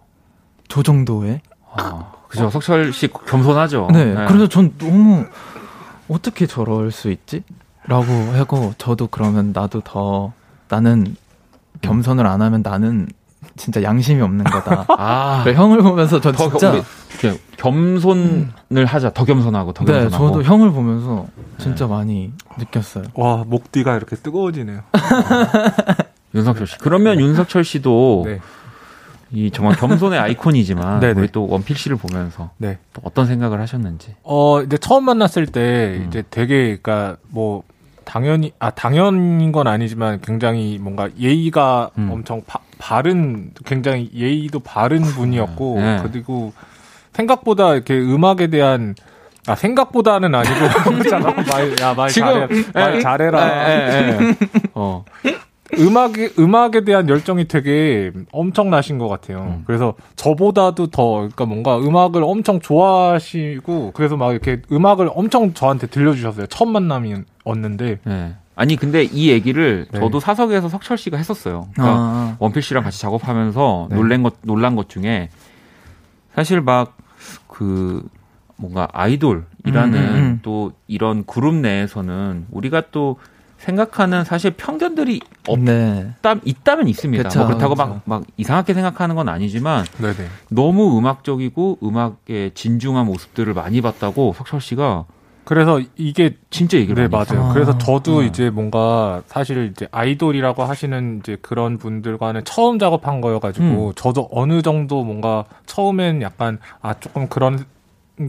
[0.68, 1.42] 저 정도에?
[1.72, 2.50] 아, 그죠.
[2.50, 3.90] 석철 씨 겸손하죠.
[3.92, 4.14] 네.
[4.28, 5.26] 그래서 전 너무
[6.08, 7.44] 어떻게 저럴 수 있지?
[7.86, 10.34] 라고 하고 저도 그러면 나도 더
[10.68, 11.16] 나는
[11.82, 13.08] 겸손을 안 하면 나는
[13.56, 14.86] 진짜 양심이 없는 거다.
[14.98, 16.84] 아, 그러니까 형을 보면서 저더 진짜
[17.20, 19.12] 겸, 겸손을 하자.
[19.14, 20.28] 더 겸손하고 더 네, 겸손하고.
[20.28, 21.26] 저도 형을 보면서
[21.58, 23.06] 진짜 많이 느꼈어요.
[23.16, 24.82] 와 목 뒤가 이렇게 뜨거워지네요.
[26.36, 26.78] 윤석철 씨.
[26.80, 28.40] 그러면 윤석철 씨도 네.
[29.32, 31.20] 이 정말 겸손의 아이콘이지만 네네.
[31.22, 32.78] 우리 또 원필 씨를 보면서 네.
[32.94, 34.16] 또 어떤 생각을 하셨는지.
[34.24, 36.06] 어, 이제 처음 만났을 때 음.
[36.08, 37.64] 이제 되게 그러니까 뭐
[38.10, 42.10] 당연히 아 당연인 건 아니지만 굉장히 뭔가 예의가 음.
[42.12, 46.00] 엄청 바, 바른 굉장히 예의도 바른 분이었고 네.
[46.02, 46.52] 그리고
[47.14, 48.96] 생각보다 이렇게 음악에 대한
[49.46, 50.56] 아 생각보다는 아니고
[51.52, 54.36] 말야말 잘해 말 잘해라 예, 예, 예.
[54.74, 55.06] 어.
[55.78, 59.58] 음악에 음악에 대한 열정이 되게 엄청나신 것 같아요.
[59.58, 59.64] 음.
[59.68, 66.48] 그래서 저보다도 더 그러니까 뭔가 음악을 엄청 좋아하시고 그래서 막 이렇게 음악을 엄청 저한테 들려주셨어요.
[66.48, 68.36] 첫 만남이었는데 예.
[68.56, 70.00] 아니 근데 이 얘기를 네.
[70.00, 71.68] 저도 사석에서 석철 씨가 했었어요.
[71.74, 73.96] 그러니까 아, 원필 씨랑 같이 작업하면서 네.
[73.96, 75.30] 놀란 것 놀란 것 중에
[76.34, 77.00] 사실 막
[77.48, 78.08] 그
[78.56, 80.40] 뭔가 아이돌이라는 음, 음, 음.
[80.42, 83.18] 또 이런 그룹 내에서는 우리가 또
[83.60, 85.20] 생각하는 사실 편견들이
[85.60, 86.08] 네.
[86.22, 87.24] 없다 있다면 있습니다.
[87.24, 87.88] 그쵸, 뭐 그렇다고 그쵸.
[87.88, 94.62] 막 막 이상하게 생각하는 건 아니지만 네네 너무 음악적이고 음악의 진중한 모습들을 많이 봤다고 석철
[94.62, 95.06] 씨가
[95.44, 97.10] 그래서 이게 진짜 얘기를 네.
[97.10, 97.46] 맞아요.
[97.50, 97.54] 아.
[97.54, 98.26] 그래서 저도 음.
[98.26, 103.94] 이제 뭔가 사실 이제 아이돌이라고 하시는 이제 그런 분들과는 처음 작업한 거여가지고 음.
[103.96, 107.66] 저도 어느 정도 뭔가 처음엔 약간 아 조금 그런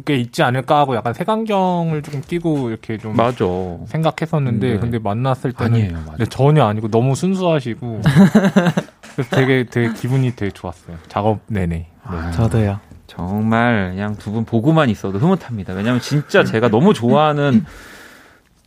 [0.04, 3.44] 게 있지 않을까 하고 약간 색안경을 조금 끼고 이렇게 좀 맞아.
[3.86, 4.78] 생각했었는데 네.
[4.78, 6.16] 근데 만났을 때는 아니에요, 맞아.
[6.18, 8.02] 네, 전혀 아니고 너무 순수하시고
[9.14, 10.96] 그래서 되게 되게 기분이 되게 좋았어요.
[11.08, 11.88] 작업 내내.
[12.04, 12.78] 아, 저도요.
[13.08, 15.72] 정말 그냥 두 분 보고만 있어도 흐뭇합니다.
[15.74, 17.64] 왜냐하면 진짜 제가 너무 좋아하는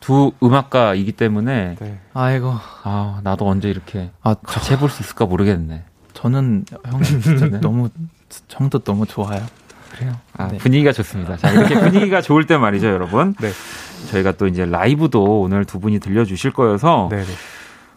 [0.01, 1.99] 두 음악가이기 때문에 네.
[2.13, 2.53] 아이고.
[2.83, 5.83] 아 나도 언제 이렇게 아, 같이 해볼 수 있을까 모르겠네.
[6.11, 7.87] 저는 형 진짜 너무
[8.49, 9.41] 형도 너무 좋아요.
[9.93, 10.13] 그래요.
[10.37, 10.57] 아, 네.
[10.57, 11.37] 분위기가 좋습니다.
[11.37, 13.35] 자 이렇게 분위기가 좋을 때 말이죠, 여러분.
[13.39, 13.49] 네.
[14.11, 17.23] 저희가 또 이제 라이브도 오늘 두 분이 들려주실 거여서 네.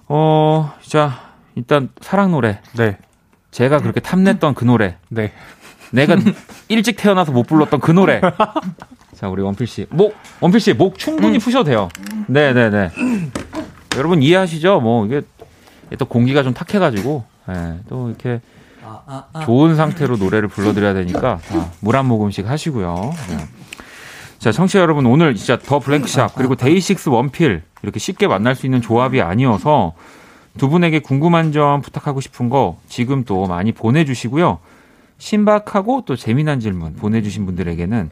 [0.09, 1.21] 어, 자
[1.55, 2.99] 일단 사랑 노래 네.
[3.51, 5.33] 제가 그렇게 탐냈던 그 노래 네.
[5.91, 6.17] 내가
[6.69, 8.21] 일찍 태어나서 못 불렀던 그 노래.
[9.15, 9.87] 자, 우리 원필 씨.
[9.91, 11.89] 목, 원필 씨, 목 충분히 푸셔도 돼요.
[12.27, 12.91] 네네네.
[13.97, 14.81] 여러분 이해하시죠?
[14.81, 15.23] 뭐, 이게
[15.97, 18.41] 또 공기가 좀 탁해가지고, 예, 또 이렇게
[19.45, 21.39] 좋은 상태로 노래를 불러드려야 되니까
[21.81, 23.13] 물 한 모금씩 하시고요.
[23.29, 23.37] 네.
[24.39, 28.81] 자, 청취자 여러분, 오늘 진짜 더 블랭크샵, 그리고 데이식스 원필, 이렇게 쉽게 만날 수 있는
[28.83, 29.95] 조합이 아니어서
[30.59, 34.59] 두 분에게 궁금한 점 부탁하고 싶은 거 지금 또 많이 보내주시고요.
[35.19, 38.11] 신박하고 또 재미난 질문 보내주신 분들에게는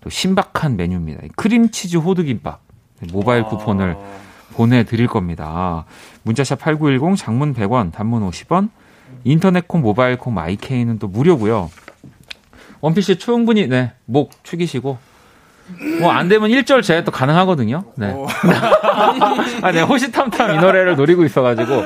[0.00, 1.22] 또 신박한 메뉴입니다.
[1.36, 2.60] 크림치즈 호두김밥
[3.12, 3.96] 모바일 쿠폰을
[4.54, 5.84] 보내드릴 겁니다.
[6.24, 8.70] 문자샵 8910 장문 100원 단문 50원
[9.24, 11.70] 인터넷 콩 모바일 콩 마이케이는 또 무료고요.
[12.80, 14.98] 원피스 충분히 네, 목 축이시고
[16.00, 17.84] 뭐 안 되면 1절 제가 또 가능하거든요.
[17.96, 18.14] 네.
[19.62, 21.82] 아, 네, 호시탐탐 이 노래를 노리고 있어 가지고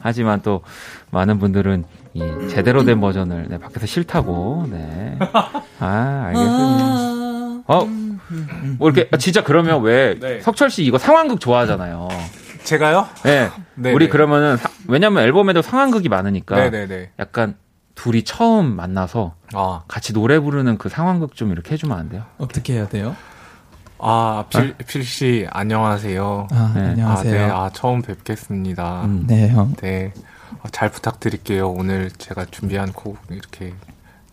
[0.00, 0.62] 하지만 또
[1.10, 4.66] 많은 분들은 이 제대로 된 버전을 네, 밖에서 싫다고.
[4.70, 5.18] 네.
[5.80, 7.64] 아, 알겠습니다.
[7.66, 7.88] 어,
[8.78, 10.40] 뭐 이렇게 아, 진짜 그러면 왜 네.
[10.40, 12.08] 석철 씨 이거 상황극 좋아하잖아요.
[12.64, 13.08] 제가요?
[13.24, 13.50] 네.
[13.76, 14.10] 네, 우리 네.
[14.10, 17.12] 그러면은 사- 왜냐면 앨범에도 상황극이 많으니까 네네네.
[17.18, 17.56] 약간
[17.94, 22.24] 둘이 처음 만나서 아, 같이 노래 부르는 그 상황극 좀 이렇게 해주면 안 돼요?
[22.38, 23.14] 어떻게 해야 돼요?
[23.98, 26.48] 아, 필, 필씨, 안녕하세요.
[26.50, 26.80] 아, 네.
[26.88, 27.42] 안녕하세요.
[27.44, 27.52] 아, 네.
[27.52, 29.04] 아, 처음 뵙겠습니다.
[29.04, 29.24] 음.
[29.26, 29.74] 네, 형.
[29.76, 30.12] 네.
[30.60, 31.70] 어, 잘 부탁드릴게요.
[31.70, 33.72] 오늘 제가 준비한 곡 이렇게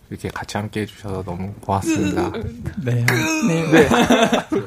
[0.09, 2.31] 이렇게 같이 함께 해주셔서 너무 고맙습니다.
[2.83, 3.71] 네, 형.
[3.71, 3.87] 네.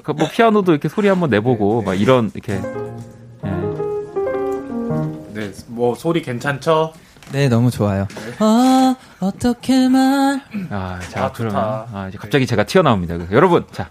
[0.03, 2.61] 그뭐 피아노도 이렇게 소리 한번 내보고 막 이런 이렇게 예.
[2.61, 2.84] 네,
[5.75, 6.93] 뭐 소리 괜찮죠?
[7.33, 8.07] 네, 너무 좋아요.
[8.39, 10.41] 아, 어떻게 말.
[10.70, 11.57] 아, 자, 아, 그러면.
[11.61, 13.16] 아, 이제 갑자기 제가 튀어나옵니다.
[13.33, 13.89] 여러분, 자,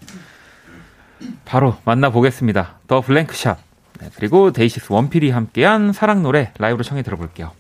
[1.46, 2.80] 바로 만나보겠습니다.
[2.88, 3.58] 더 블랭크샵.
[4.00, 7.52] 네, 그리고 데이식스 원필이 함께한 사랑 노래 라이브로 청해 들어볼게요.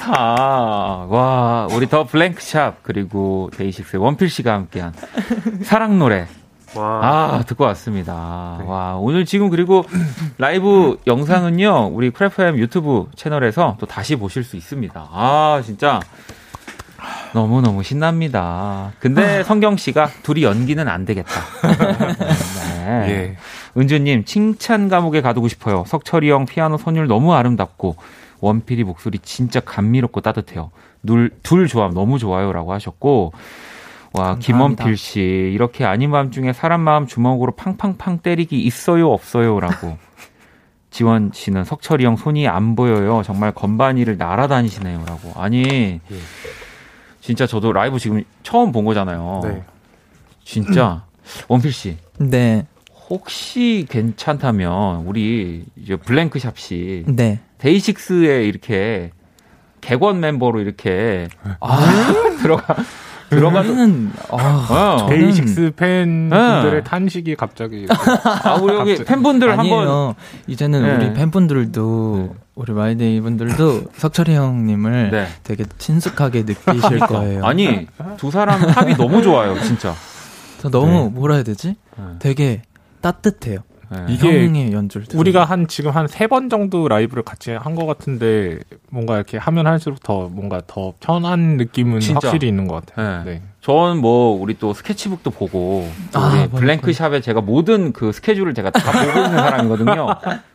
[0.00, 1.06] 좋다.
[1.08, 4.94] 와, 우리 더 블랭크샵 그리고 데이식스의 원필 씨가 함께한
[5.62, 6.26] 사랑 노래.
[6.74, 7.00] 와.
[7.02, 8.14] 아, 듣고 왔습니다.
[8.14, 9.84] 와, 오늘 지금 그리고
[10.38, 15.08] 라이브 영상은요, 우리 쿨FM 유튜브 채널에서 또 다시 보실 수 있습니다.
[15.12, 16.00] 아, 진짜.
[17.32, 18.92] 너무너무 신납니다.
[18.98, 21.40] 근데 성경 씨가 둘이 연기는 안 되겠다.
[22.84, 23.06] 네.
[23.08, 23.36] 예.
[23.76, 25.84] 은주님, 칭찬 감옥에 가두고 싶어요.
[25.86, 27.96] 석철이 형 피아노 선율 너무 아름답고,
[28.40, 30.70] 원필이 목소리 진짜 감미롭고 따뜻해요.
[31.06, 32.52] 둘, 둘 조합 너무 좋아요.
[32.52, 33.32] 라고 하셨고,
[34.12, 34.46] 와, 감사합니다.
[34.84, 39.60] 김원필 씨, 이렇게 아닌 밤 중에 사람 마음 주먹으로 팡팡팡 때리기 있어요, 없어요?
[39.60, 39.96] 라고.
[40.90, 43.22] 지원 씨는 석철이 형 손이 안 보여요.
[43.24, 45.04] 정말 건반이를 날아다니시네요.
[45.06, 45.32] 라고.
[45.40, 46.00] 아니, 예.
[47.20, 49.40] 진짜 저도 라이브 지금 처음 본 거잖아요.
[49.44, 49.62] 네.
[50.42, 51.04] 진짜,
[51.46, 51.96] 원필 씨.
[52.18, 52.66] 네,
[53.10, 57.40] 혹시 괜찮다면 우리 이제 블랭크샵 씨 네.
[57.60, 59.10] 데이식스에 이렇게
[59.80, 61.28] 객원 멤버로 이렇게
[61.60, 61.78] 아,
[62.42, 62.76] 들어가
[63.30, 65.06] 들어가는 아, 어.
[65.08, 66.82] 데이식스 팬분들의 네.
[66.82, 70.14] 탄식이 갑자기 아 우리 여기 갑자기- 팬분들 한번.
[70.48, 70.94] 이제는 네.
[71.06, 75.26] 우리 팬분들도 우리 마이데이 분들도 석철이 형님을 네.
[75.44, 77.44] 되게 친숙하게 느끼실 거예요.
[77.44, 77.86] 아니
[78.16, 79.94] 두 사람 합이 너무 좋아요 진짜
[80.58, 81.08] 저 너무 네.
[81.10, 81.76] 뭐라 해야 되지?
[81.96, 82.04] 네.
[82.18, 82.62] 되게
[83.00, 83.60] 따뜻해요.
[83.90, 84.06] 네.
[84.08, 85.06] 이게 형의 연주를.
[85.14, 88.58] 우리가 한 지금 한 세 번 정도 라이브를 같이 한 것 같은데
[88.90, 92.28] 뭔가 이렇게 하면 할수록 더 뭔가 더 편한 느낌은 진짜.
[92.28, 93.24] 확실히 있는 것 같아요.
[93.24, 93.32] 네.
[93.32, 93.42] 네.
[93.62, 96.48] 전뭐 우리 또 스케치북도 보고 또 아.
[96.54, 100.06] 블랭크샵에 제가 모든 그 스케줄을 제가 다 보고 있는 사람이거든요.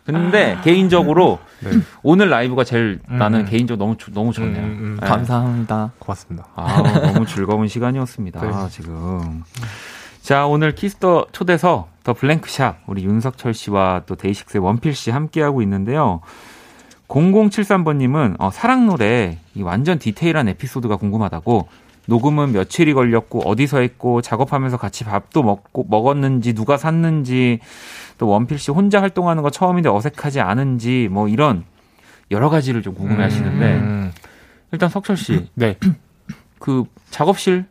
[0.05, 1.69] 근데 개인적으로 네.
[2.03, 3.17] 오늘 라이브가 제일 음.
[3.17, 4.63] 나는 개인적으로 너무 좋- 너무 좋네요.
[4.63, 5.07] 음, 음, 네.
[5.07, 5.91] 감사합니다.
[5.99, 6.47] 고맙습니다.
[6.55, 6.81] 아,
[7.13, 8.41] 너무 즐거운 시간이었습니다.
[8.41, 8.69] 네.
[8.69, 9.43] 지금.
[10.25, 16.21] 자, 오늘 키스터 초대석 더 블랭크샵 우리 윤석철 씨와 또 데이식스의 원필 씨 함께하고 있는데요.
[17.09, 21.67] 0073번님은 어, 사랑 노래 이 완전 디테일한 에피소드가 궁금하다고
[22.07, 27.59] 녹음은 며칠이 걸렸고 어디서 했고 작업하면서 같이 밥도 먹고 먹었는지 누가 샀는지
[28.17, 31.65] 또 원필 씨 혼자 활동하는 거 처음인데 어색하지 않은지 뭐 이런
[32.31, 34.11] 여러 가지를 좀 궁금해하시는데 음,
[34.71, 35.77] 일단 석철 씨 네.
[36.57, 37.65] 그 작업실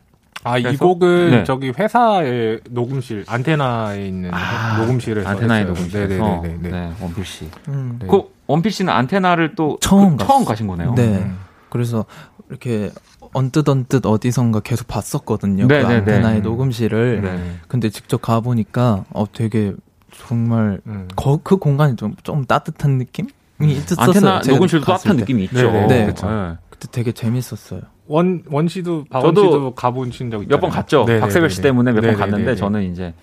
[0.45, 0.77] 아, 이?
[0.77, 1.43] 곡은 네.
[1.43, 5.65] 저기 회사의 녹음실, 안테나에 있는 아, 녹음실에서 안테나의.
[5.65, 6.69] 녹음실에서 네네네.
[6.69, 7.49] 네, 원필 씨.
[7.67, 7.97] 음.
[7.99, 8.07] 네.
[8.07, 10.45] 그 원필 씨는 안테나를 또 처음 그 처음.
[10.45, 10.93] 가신 거네요.
[10.93, 11.17] 네.
[11.17, 11.37] 음.
[11.69, 12.05] 그래서
[12.49, 12.91] 이렇게
[13.33, 15.67] 언뜻 언뜻 어디선가 계속 봤었거든요.
[15.67, 16.41] 네, 그 네, 안테나의 네.
[16.41, 17.21] 녹음실을.
[17.23, 17.55] 네.
[17.67, 19.73] 근데 직접 가보니까 어 되게
[20.15, 21.07] 정말 음.
[21.15, 23.27] 거, 그 공간이 좀, 좀 따뜻한 느낌
[23.61, 24.05] 이 있었어요.
[24.05, 25.21] 안테나 녹음실도 따뜻한 때.
[25.23, 25.71] 느낌이 있죠.
[25.71, 26.03] 네, 네, 네.
[26.05, 26.57] 그렇죠.
[26.69, 27.81] 그때 되게 재밌었어요.
[28.07, 30.47] 원, 원 씨도, 박원 저도 씨도 가보신 적 있잖아요.
[30.57, 30.99] 몇번 갔죠.
[31.01, 31.19] 네네네네.
[31.21, 32.15] 박세별 씨 때문에 몇 번.
[32.15, 33.13] 갔는데 저는 이제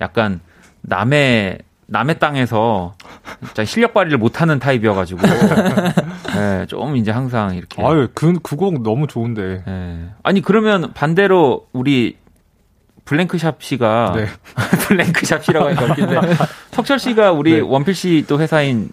[0.00, 0.40] 약간
[0.82, 2.94] 남의 남의 땅에서
[3.44, 5.20] 진짜 실력 발휘를 못하는 타입이어가지고
[6.34, 9.62] 네, 좀 이제 항상 이렇게 아유, 그, 그곡 너무 좋은데.
[9.66, 10.08] 네.
[10.22, 12.16] 아니 그러면 반대로 우리
[13.04, 14.26] 블랭크샵 씨가 네.
[14.88, 16.20] 블랭크샵 씨라고 하니까 웃긴데
[16.72, 17.60] 석철 씨가 우리 네.
[17.60, 18.90] 원필 씨 또 회사인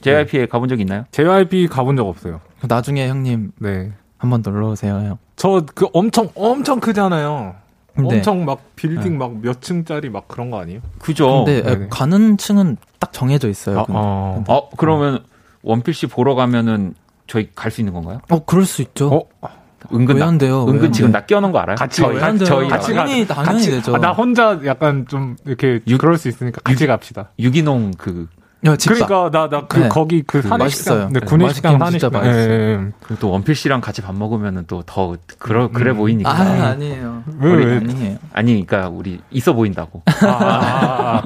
[0.00, 1.04] JYP에 가본 적 있나요?
[1.12, 2.40] JYP 가본 적 없어요.
[2.62, 3.92] 나중에 형님 네.
[4.24, 5.18] 한번 놀러 오세요, 형.
[5.36, 7.54] 저 그 엄청, 엄청 크잖아요.
[7.94, 10.80] 근데, 엄청 막 빌딩 막몇 층짜리 막 그런 거 아니에요?
[10.98, 11.44] 그죠.
[11.44, 11.86] 근데 네네.
[11.90, 13.80] 가는 층은 딱 정해져 있어요.
[13.80, 13.98] 아, 근데.
[14.00, 14.44] 어.
[14.48, 15.22] 어 그러면
[15.62, 16.94] 원필 씨 보러 가면은
[17.28, 18.20] 저희 갈 수 있는 건가요?
[18.30, 19.08] 어, 그럴 수 있죠.
[19.08, 19.50] 어?
[19.92, 20.64] 은근 왜 나, 안 돼요?
[20.66, 21.12] 은근 지금?
[21.12, 21.76] 나 끼워놓은 거 알아요?
[21.76, 22.38] 같이 저희 돼요?
[22.44, 23.94] 저희 같이 당연히, 가- 당연히 같이- 되죠.
[23.94, 27.30] 아, 나 혼자 약간 좀 이렇게 유- 그럴 수 있으니까 같이 갑시다.
[27.38, 28.26] 유기농 그
[28.66, 29.06] 야, 집사.
[29.06, 29.88] 그러니까 나 나그 네.
[29.88, 31.08] 거기 그 맛있어요.
[31.10, 32.18] 네, 네, 구내식당 맛있긴 진짜.
[32.18, 32.50] 맛있어요.
[32.50, 32.92] 예, 예.
[33.00, 35.96] 그리고 또 원필 씨랑 같이 밥 먹으면은 또 더 그러 그래 음.
[35.98, 37.22] 보이니까 아, 아니에요.
[37.40, 37.76] 왜, 우리 왜?
[37.76, 38.18] 아니에요.
[38.32, 40.02] 아니 그러니까 우리 있어 보인다고.
[40.06, 41.22] 아, 아, 아.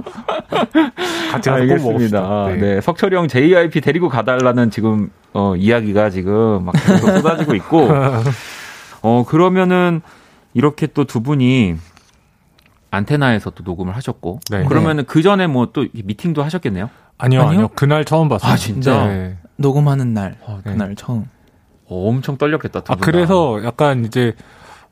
[1.32, 2.46] 같이 가서 꼭 먹읍시다.
[2.48, 2.56] 네.
[2.56, 2.80] 네.
[2.80, 7.88] 석철이 형 JYP 데리고 가달라는 지금 어, 이야기가 지금 막 계속 쏟아지고 있고.
[9.02, 10.00] 어 그러면은
[10.54, 11.76] 이렇게 또 두 분이
[12.90, 14.40] 안테나에서 또 녹음을 하셨고.
[14.50, 14.64] 네.
[14.64, 16.88] 그러면은 그 전에 뭐 또 미팅도 하셨겠네요.
[17.18, 17.50] 아니요, 아니요?
[17.50, 17.68] 아니요.
[17.74, 18.52] 그날 처음 봤어요.
[18.52, 19.06] 아, 진짜?
[19.06, 19.36] 네.
[19.56, 20.36] 녹음하는 날.
[20.42, 20.72] 어, 네.
[20.72, 21.24] 그날 처음.
[21.86, 22.80] 어, 엄청 떨렸겠다.
[22.82, 22.96] 두 아.
[23.00, 24.34] 그래서 약간 이제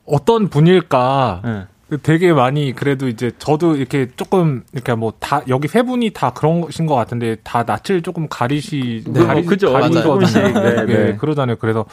[0.05, 1.97] 어떤 분일까 네.
[2.03, 6.59] 되게 많이 그래도 이제 저도 이렇게 조금 이렇게 뭐 다 여기 세 분이 다 그런
[6.59, 9.71] 것인 것 같은데 다 낯을 조금 가리시 네, 가리, 뭐 그죠.
[9.71, 10.61] 가리거든요.
[10.61, 11.15] 네, 네, 네.
[11.15, 11.55] 그러잖아요.
[11.57, 11.85] 그래서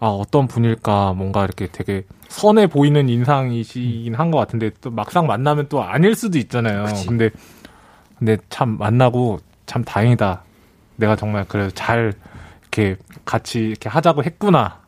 [0.00, 5.66] 아 어떤 분일까 뭔가 이렇게 되게 선해 보이는 인상이시긴 한 것 같은데 또 막상 만나면
[5.68, 6.84] 또 아닐 수도 있잖아요.
[6.84, 7.06] 그치.
[7.06, 7.30] 근데
[8.18, 10.42] 근데 참 만나고 참 다행이다.
[10.96, 12.14] 내가 정말 그래도 잘
[12.62, 14.80] 이렇게 같이 이렇게 하자고 했구나.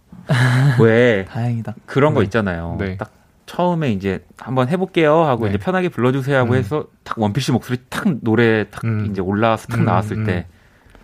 [0.81, 1.75] 왜 다행이다.
[1.87, 2.25] 그런 거 네.
[2.25, 2.77] 있잖아요.
[2.81, 2.97] 네.
[2.97, 3.13] 딱
[3.47, 5.51] 처음에 이제 한번 해볼게요 하고 네.
[5.51, 6.57] 이제 편하게 불러주세요 하고 음.
[6.57, 9.09] 해서 딱 원필 씨 목소리 탁 노래 탁 음.
[9.11, 10.25] 이제 올라와서 탁 음, 나왔을 음.
[10.25, 10.47] 때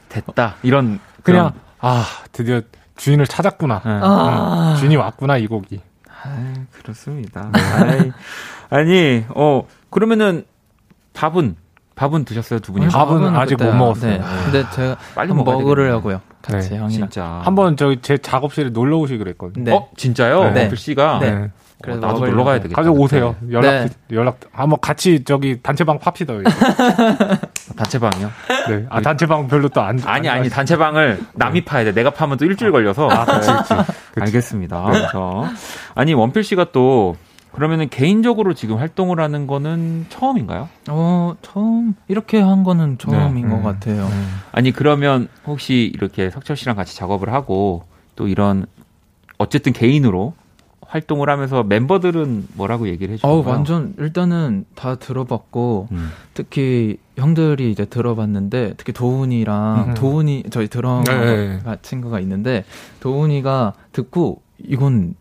[0.09, 2.63] 됐다 이런 그냥 그런- 아 드디어
[2.97, 3.83] 주인을 찾았구나.
[3.85, 3.91] 네.
[4.03, 4.73] 아.
[4.75, 5.81] 음, 주인이 왔구나 이 곡이.
[6.25, 7.51] 아이, 그렇습니다.
[7.53, 8.11] 아이,
[8.71, 10.45] 아니 어 그러면은
[11.13, 11.57] 밥은
[11.97, 12.87] 밥은 드셨어요 두 분이?
[12.87, 14.13] 아, 밥은 아직 못 먹었어요.
[14.13, 14.21] 네.
[14.45, 16.21] 근데 제가 빨리 먹으려고요.
[16.43, 16.91] 같이 네, 형이랑.
[16.91, 17.41] 진짜.
[17.43, 19.65] 한번 저희 제 작업실에 놀러 오시 그랬거든요.
[19.65, 19.73] 네.
[19.73, 20.53] 어 진짜요?
[20.53, 20.61] 네.
[20.61, 21.31] 원필 씨가 네.
[21.33, 21.49] 어,
[21.83, 22.31] 그래서 나도 먹으려고.
[22.33, 22.77] 놀러 가야 되겠다.
[22.77, 23.35] 가져오세요.
[23.41, 23.53] 그때.
[23.53, 23.89] 연락 네.
[24.13, 26.35] 연락 한번 같이 저기 단체방 팝시다.
[26.35, 26.45] 여기.
[27.77, 28.31] 단체방이요?
[28.69, 28.87] 네.
[28.91, 29.99] 아 단체방 별로 또 안.
[30.05, 31.93] 아니 안 아니 단체방을 남이 파야 돼.
[31.93, 33.09] 내가 파면 또 일주일 걸려서.
[33.09, 33.75] 아, 그치, 그치.
[34.21, 34.83] 알겠습니다.
[34.85, 35.47] 그렇죠.
[35.95, 37.17] 아니 원필 씨가 또
[37.57, 40.69] 그러면은 개인적으로 지금 활동을 하는 거는 처음인가요?
[40.91, 43.51] 어, 처음, 이렇게 한 거는 처음인 네.
[43.51, 43.63] 것 음.
[43.63, 44.07] 같아요.
[44.53, 47.85] 아니 그러면 혹시 이렇게 석철 씨랑 같이 작업을 하고
[48.15, 48.67] 또 이런
[49.39, 50.35] 어쨌든 개인으로
[50.83, 53.57] 활동을 하면서 멤버들은 뭐라고 얘기를 어우, 거예요?
[53.57, 56.11] 완전, 일단은 다 들어봤고, 음.
[56.33, 59.95] 특히 형들이 이제 들어봤는데, 특히 도훈이랑, 음.
[59.95, 61.59] 도훈이, 저희 드럼 네.
[61.83, 62.65] 친구가 있는데,
[63.01, 65.15] 도훈이가 듣고, 이건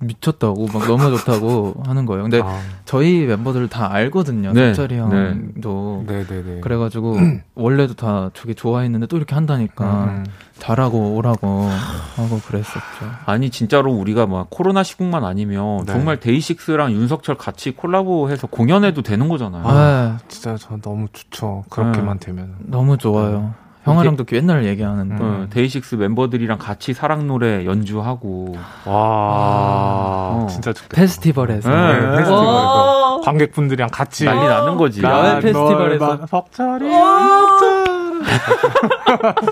[0.00, 2.22] 미쳤다고 막 너무 좋다고 하는 거예요.
[2.22, 4.52] 근데 아, 저희 멤버들 다 알거든요.
[4.52, 5.00] 네, 석철이 네.
[5.00, 6.60] 형도 네네네.
[6.60, 7.16] 그래가지고
[7.54, 10.26] 원래도 다 저게 좋아했는데 또 이렇게 한다니까 음.
[10.58, 11.68] 잘하고 오라고
[12.16, 12.80] 하고 그랬었죠.
[13.26, 15.92] 아니 진짜로 우리가 막 코로나 시국만 아니면 네.
[15.92, 19.62] 정말 데이식스랑 윤석철 같이 콜라보해서 공연해도 되는 거잖아요.
[19.66, 21.64] 아, 진짜 저 너무 좋죠.
[21.70, 22.56] 그렇게만 되면.
[22.60, 23.54] 너무 좋아요.
[23.84, 28.54] 형아랑도 맨날 얘기하는데 어, 데이식스 멤버들이랑 같이 사랑 노래 연주하고
[28.84, 30.46] 와, 어.
[30.50, 30.94] 진짜 좋겠다.
[30.96, 35.02] 페스티벌에서 네, 네, 페스티벌에서 관객분들이랑 같이 난리 나는 거지.
[35.02, 36.26] 야외 난 페스티벌에서.
[36.26, 36.80] 석철.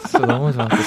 [0.07, 0.83] 진짜 너무 좋았겠다.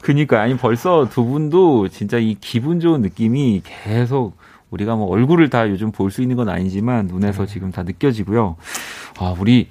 [0.00, 4.36] 그니까 아니 벌써 두 분도 진짜 이 기분 좋은 느낌이 계속
[4.70, 8.56] 우리가 뭐 얼굴을 다 요즘 볼 수 있는 건 아니지만 눈에서 지금 다 느껴지고요.
[9.18, 9.68] 아 우리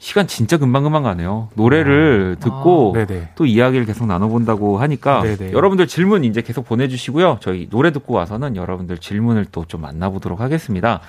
[0.00, 1.50] 시간 진짜 금방금방 가네요.
[1.54, 3.28] 노래를 듣고 네네.
[3.34, 5.52] 또 이야기를 계속 나눠본다고 하니까 네네.
[5.52, 7.36] 여러분들 질문 이제 계속 보내주시고요.
[7.40, 11.00] 저희 노래 듣고 와서는 여러분들 질문을 또 좀 만나보도록 하겠습니다.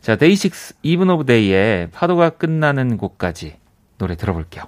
[0.00, 3.56] 자, 데이식스 이븐 오브 데이의 파도가 끝나는 곳까지
[3.98, 4.64] 노래 들어볼게요.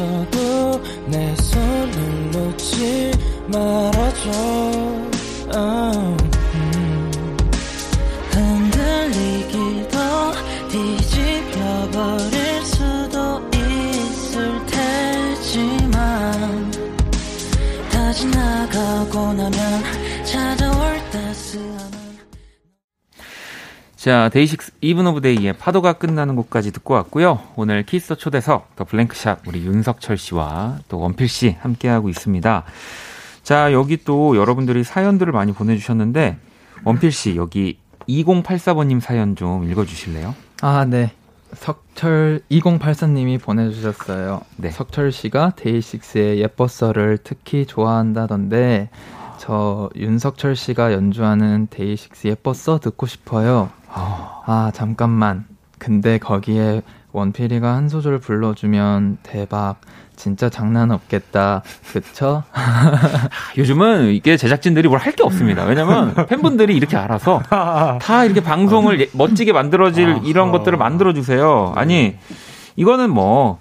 [0.00, 3.10] 속에서도 내 손을 놓지
[3.48, 4.30] 말아줘
[5.54, 6.16] 어,
[6.54, 7.10] 음.
[8.30, 9.98] 흔들리기도
[10.70, 16.00] 뒤집혀버릴 수도 있을 테지만
[17.90, 19.89] 다 지나가고 나면
[24.00, 27.38] 자, 데이식스 이븐 오브 데이의 파도가 끝나는 곳까지 듣고 왔고요.
[27.54, 32.64] 오늘 키스 초대석 더 블랭크샵 우리 윤석철 씨와 또 원필 씨 함께하고 있습니다.
[33.42, 36.38] 자, 여기 또 여러분들이 사연들을 많이 보내주셨는데
[36.84, 37.78] 원필 씨 여기
[38.08, 40.34] 2084번님 사연 좀 읽어주실래요?
[40.62, 41.12] 아, 네.
[41.52, 44.40] 석철 2084님이 보내주셨어요.
[44.56, 44.70] 네.
[44.70, 48.88] 석철 씨가 데이식스의 예뻐서를 특히 좋아한다던데
[49.40, 53.70] 저 윤석철 씨가 연주하는 데이식스 예뻐서 듣고 싶어요.
[53.88, 55.46] 아 잠깐만.
[55.78, 56.82] 근데 거기에
[57.12, 59.76] 원필이가 한 소절 불러주면 대박.
[60.14, 61.62] 진짜 장난 없겠다.
[61.90, 62.42] 그쵸?
[63.56, 65.64] 요즘은 이게 제작진들이 뭘 할 게 없습니다.
[65.64, 71.72] 왜냐면 팬분들이 이렇게 알아서 다 이렇게 방송을 예- 멋지게 만들어질 이런 것들을 만들어 주세요.
[71.76, 72.18] 아니
[72.76, 73.58] 이거는 뭐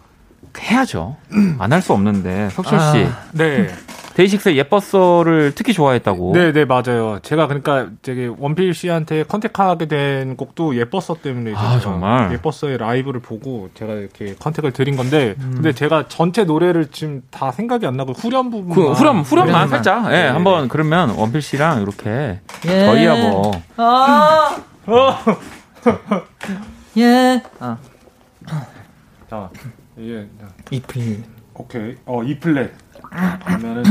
[0.59, 1.15] 해야죠.
[1.59, 3.69] 안 할 수 없는데 석철 씨 네.
[4.19, 6.33] 데이식스의 예뻐서를 특히 좋아했다고.
[6.33, 7.19] 네, 네, 맞아요.
[7.21, 12.33] 제가 그러니까 되게 원필 씨한테 컨택하게 된 곡도 예뻤어 때문에 아, 정말?
[12.33, 15.51] 예뻤어의 라이브를 보고 제가 이렇게 컨택을 드린 건데 음.
[15.55, 19.67] 근데 제가 전체 노래를 지금 다 생각이 안 나고 후렴 부분 그 후렴 후렴만 후렴만.
[19.69, 20.05] 살짝.
[20.07, 22.85] 예, 네, 한번 그러면 원필 씨랑 이렇게 예.
[22.85, 23.51] 저희야 뭐
[26.97, 27.41] 예.
[27.59, 27.77] 아,
[29.29, 29.49] 자,
[29.95, 30.27] 이게
[30.71, 31.23] 이플.
[31.53, 31.95] 오케이.
[32.05, 32.88] 어, 이 플랫.
[33.09, 33.83] 그러면은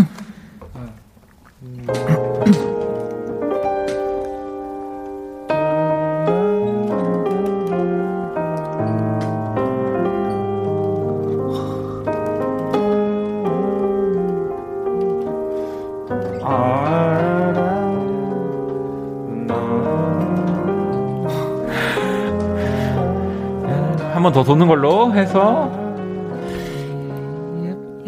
[24.12, 25.87] 한번 더 도는 걸로 해서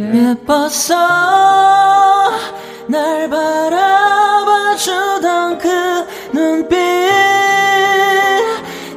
[0.01, 0.97] 예뻤어.
[2.87, 4.79] 날 바라봐주던
[5.59, 5.69] 그
[6.33, 6.79] 눈빛.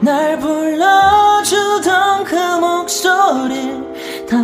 [0.02, 3.84] 날 불러주던 그 목소리
[4.30, 4.38] 다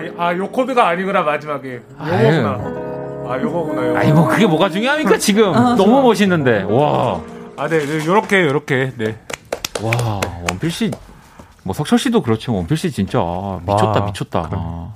[0.00, 1.80] 아, 이- 아, 요 코드가 아니구나 마지막에.
[1.98, 2.50] 요거구나.
[3.28, 3.88] 아, 요거구나.
[3.88, 3.98] 요거.
[3.98, 7.20] 아니 뭐 그게 뭐가 중요합니까 지금 너무 멋있는데 와.
[7.56, 8.92] 아, 네, 네, 요렇게 요렇게.
[8.96, 9.18] 네.
[9.82, 9.90] 와
[10.50, 10.90] 원필 씨,
[11.62, 12.54] 뭐 석철 씨도 그렇죠.
[12.54, 13.18] 원필 씨 진짜
[13.66, 14.48] 미쳤다 와, 미쳤다.
[14.52, 14.94] 아.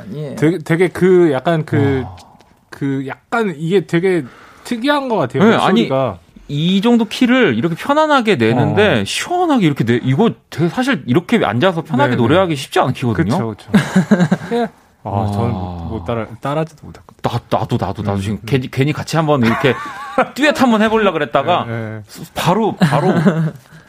[0.00, 0.36] 아니에요.
[0.36, 4.24] 되게 되게 그 약간 그그 약간 이게 되게
[4.64, 5.42] 특이한 것 같아요.
[5.44, 6.18] 네, 아니, 목소리가.
[6.54, 9.04] 이 정도 키를 이렇게 편안하게 내는데 어.
[9.04, 12.22] 시원하게 이렇게 내 이거 되게 사실 이렇게 앉아서 편하게 네, 네.
[12.22, 13.36] 노래하기 쉽지 않은 키거든요.
[13.36, 14.72] 그렇죠, 그렇죠.
[15.02, 15.32] 아, 와.
[15.32, 17.20] 저는 못, 못 따라 따라지도 못했거든요.
[17.22, 19.74] 나, 나도 나도 나도 음, 지금 괜히, 괜히 같이 한번 이렇게
[20.34, 22.02] 듀엣 한번 해보려 그랬다가 네,
[22.34, 23.12] 바로 바로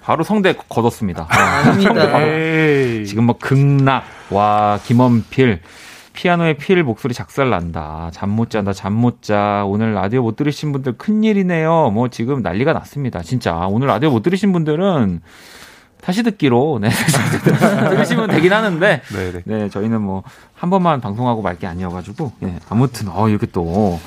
[0.01, 1.27] 바로 성대 걷었습니다.
[1.29, 1.71] 아.
[1.77, 2.99] 네.
[2.99, 3.05] 에이.
[3.05, 5.61] 지금 뭐 극락 와 김원필
[6.15, 8.09] 피아노에 필 목소리 작살 난다.
[8.13, 8.73] 잠 못 잔다.
[8.73, 9.63] 잠 못 자.
[9.67, 11.91] 오늘 라디오 못 들으신 분들 큰일이네요.
[11.91, 13.21] 뭐 지금 난리가 났습니다.
[13.21, 13.53] 진짜.
[13.69, 15.21] 오늘 라디오 못 들으신 분들은
[16.01, 16.89] 다시 듣기로 네.
[17.89, 19.41] 들으시면 되긴 하는데 네네.
[19.45, 20.23] 네, 저희는 뭐
[20.55, 23.99] 한 번만 방송하고 말 게 아니어 가지고 예, 아무튼 어 이렇게 또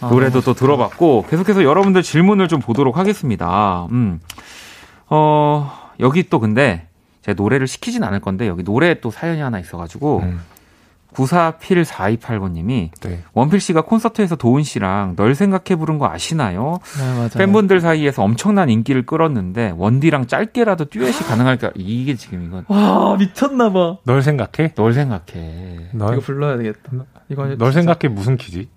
[0.00, 3.86] 노래도 또 들어봤고 계속해서 여러분들 질문을 좀 보도록 하겠습니다.
[3.90, 4.20] 음,
[5.08, 6.88] 어 여기 또 근데
[7.22, 10.40] 제가 노래를 시키진 않을 건데 여기 노래 또 사연이 하나 있어가지고 음.
[11.14, 13.22] 94필4289님이 네.
[13.32, 16.80] 원필 씨가 콘서트에서 도훈 씨랑 널 생각해 부른 거 아시나요?
[16.98, 17.28] 네, 맞아요.
[17.30, 21.72] 팬분들 사이에서 엄청난 인기를 끌었는데 원디랑 짧게라도 듀엣이 가능할까?
[21.76, 23.98] 이게 지금 이건 와 미쳤나 봐.
[24.04, 24.74] 널 생각해?
[24.74, 25.90] 널 생각해.
[25.92, 26.90] 널, 이거 불러야 되겠다.
[27.28, 28.68] 이거 널 생각해 무슨 키지?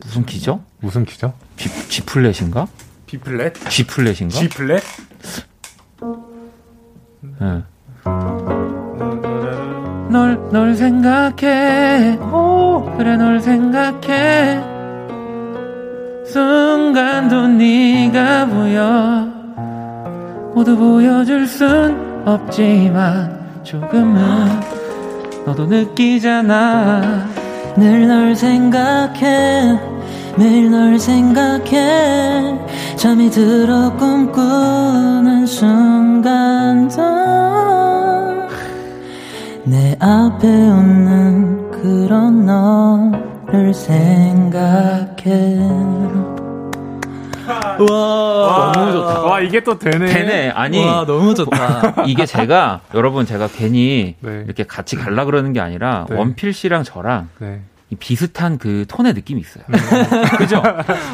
[0.00, 0.64] 무슨 키죠?
[0.80, 1.32] 무슨 키죠?
[1.56, 2.66] G, G 플랫인가?
[3.06, 3.54] B 플랫?
[3.70, 4.34] G 플랫인가?
[4.38, 4.82] G 플랫?
[7.40, 7.62] 네.
[10.08, 12.18] 널, 널 생각해.
[12.96, 14.60] 그래, 널 생각해.
[16.26, 19.26] 순간도 네가 보여.
[20.54, 24.48] 모두 보여줄 순 없지만 조금은
[25.46, 27.26] 너도 느끼잖아.
[27.76, 29.78] 늘 널 생각해
[30.36, 32.58] 매일 널 생각해
[32.96, 36.96] 잠이 들어 꿈꾸는 순간도
[39.68, 45.18] 내 앞에 없는 그런 너를 생각해
[47.90, 49.22] 와 너무 좋다.
[49.22, 50.06] 와 이게 또 되네.
[50.06, 50.50] 되네.
[50.50, 50.82] 아니.
[50.84, 52.04] 와 너무 좋다.
[52.06, 54.42] 이게 제가 여러분 제가 괜히 네.
[54.46, 56.16] 이렇게 같이 갈라 그러는 게 아니라 네.
[56.16, 57.60] 원필 씨랑 저랑 네.
[57.90, 59.64] 이 비슷한 그 톤의 느낌이 있어요.
[60.38, 60.62] 그죠?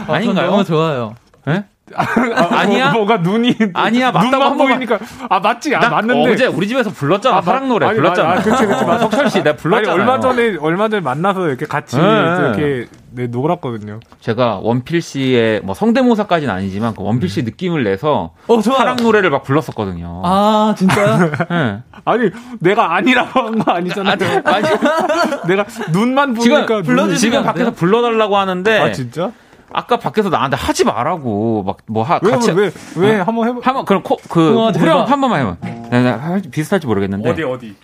[0.09, 0.51] 아닌가요?
[0.51, 1.15] 너무 좋아요.
[1.49, 1.65] 예?
[1.95, 2.93] 아 니야?
[2.93, 7.37] 뭐, 가 눈이 아니야, 맞다고 눈만 보이니까 아 맞지 아나 맞는데 어제 우리 집에서 불렀잖아.
[7.37, 8.31] 아, 맞- 사랑 노래 아니, 불렀잖아.
[8.31, 8.99] 아, 그치, 그치, 맞아.
[9.05, 9.93] 석철 씨, 내가 불렀잖아.
[9.93, 12.03] 아니, 얼마 전에 얼마 전에 만나서 이렇게 같이 네.
[12.03, 14.01] 이렇게 네, 놀았거든요.
[14.21, 18.61] 제가 원필 씨의 뭐 성대모사까지는 아니지만 그 원필 씨 느낌을 내서 어.
[18.63, 20.23] 사랑 노래를 막 불렀었거든요.
[20.25, 21.31] 아 진짜요?
[21.51, 21.83] 예.
[22.07, 22.31] 아니
[22.61, 24.17] 내가 아니라고 한 거 아니잖아요.
[24.45, 24.65] 아니,
[25.49, 27.71] 내가 눈만 지금 보니까 불러주시면 지금 안 밖에서?
[27.73, 29.31] 불러달라고 하는데 아 진짜?
[29.75, 33.61] 아까 밖에서 나한테 하지 말라고 막 뭐 하, 왜, 같이 왜, 왜, 한번 해봐.
[33.63, 35.05] 한번 그럼 코, 그 우와, 후렴.
[35.05, 35.57] 한 번만 해봐.
[35.91, 37.77] 내가 할- 비슷할지 모르겠는데 어디, 어디?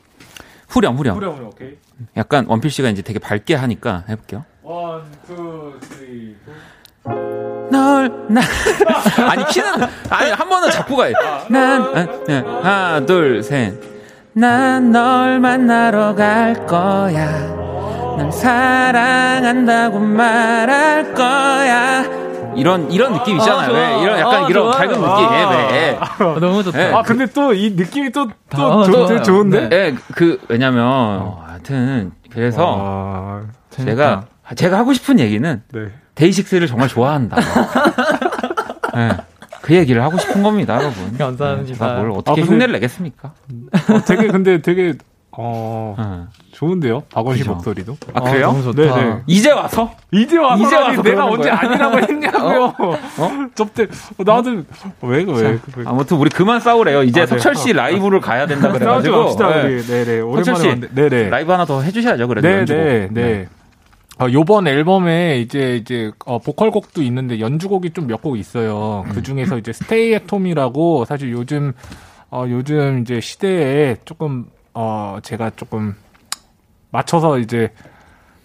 [0.69, 1.17] 후렴 후렴.
[1.17, 1.77] 후렴, 오케이.
[2.17, 4.45] 약간 원필 씨가 이제 되게 밝게 하니까 해볼게요.
[4.63, 6.37] One, two, three,
[7.05, 7.69] four.
[7.71, 8.41] 널, 나,
[9.31, 9.69] 아니, 키는,
[10.11, 11.13] 아니, 한 번은 잡고 가요.
[11.49, 12.39] 난, 아, 네.
[12.41, 13.75] 하나, 둘, 셋.
[14.33, 17.60] 난 널 만나러 갈 거야.
[18.17, 22.05] 널 사랑한다고 말할 거야.
[22.57, 23.71] 이런, 이런 느낌이잖아요.
[23.71, 23.73] 아.
[23.73, 24.03] 왜?
[24.03, 24.79] 이런, 약간 아, 이런 좋아요.
[24.79, 25.35] 밝은 느낌.
[25.35, 25.99] 예, 왜?
[26.01, 26.79] 아, 너무 좋다.
[26.79, 26.93] 네.
[26.93, 29.23] 아, 근데 또 이 느낌이 또, 또, 아.
[29.23, 29.69] 좋은데?
[29.69, 29.77] 네.
[29.77, 34.25] 예, 그, 왜냐면, 어, 하여튼, 그래서 아, 제가,
[34.57, 35.81] 제가 하고 싶은 얘기는 네.
[36.17, 37.37] 데이식스를 정말 좋아한다.
[38.97, 39.17] 예,
[39.63, 41.17] 그 얘기를 하고 싶은 겁니다, 여러분.
[41.17, 41.73] 감사합니다.
[41.75, 43.29] 제가 뭘 아, 어떻게 근데- 흉내를 내겠습니까?
[43.29, 44.95] 어, 되게, 근데 되게,
[45.33, 46.27] 어, 예.
[46.53, 47.05] 좋은데요?
[47.13, 47.55] 박원 씨 그죠?
[47.55, 47.97] 목소리도.
[48.15, 48.47] 아, 그래요?
[48.47, 48.83] 너무 좋다.
[48.95, 49.21] 네네.
[49.29, 49.93] 이제 와서?
[50.13, 51.61] 이제 와서, 이제 와서 내가 언제 거야?
[51.61, 52.65] 아니라고 했냐고요.
[52.79, 52.97] 어?
[53.55, 54.51] 접대, 어, 나도,
[55.03, 55.43] 왜, 왜,
[55.77, 55.85] 왜.
[55.87, 57.05] 아무튼 우리 그만 싸우래요.
[57.05, 57.29] 이제 아, 네.
[57.29, 59.17] 석철 씨 라이브를 가야 된다 그래가지고.
[59.17, 59.21] 예.
[59.77, 59.83] 우리.
[59.87, 60.21] 네네.
[60.21, 60.95] 석철 씨, 오랜만에 왔는데.
[61.09, 61.29] 네네.
[61.31, 62.27] 라이브 하나 더 해주셔야죠.
[62.27, 62.83] 그래도 네, 연주곡.
[62.85, 63.49] 네, 네.
[64.21, 69.05] 어, 요번 앨범에 이제 이제 어, 보컬곡도 있는데 연주곡이 좀 몇 곡 있어요.
[69.15, 71.73] 그 중에서 이제 스테이 앳 홈이라고 사실 요즘
[72.31, 74.47] 어, 요즘 이제 시대에 조금
[74.83, 75.95] 어, 제가 조금
[76.91, 77.71] 맞춰서 이제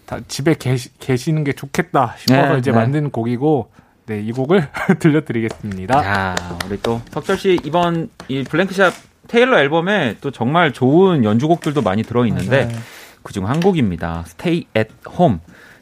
[0.04, 2.76] 다 집에 계시, 계시는 게 좋겠다 싶어서 네, 이제 네.
[2.76, 3.70] 만든 곡이고
[4.04, 4.68] 네, 이 곡을
[5.00, 5.96] 들려드리겠습니다.
[6.04, 8.92] 야, 우리 또 석철 씨 이번 이 블랭크샷
[9.28, 12.78] 테일러 앨범에 또 정말 좋은 연주곡들도 많이 들어있는데 맞아요.
[13.22, 14.24] 그중 한 곡입니다.
[14.26, 15.38] Stay at Home.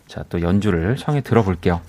[0.06, 1.80] 자, 또 연주를 청해 들어볼게요.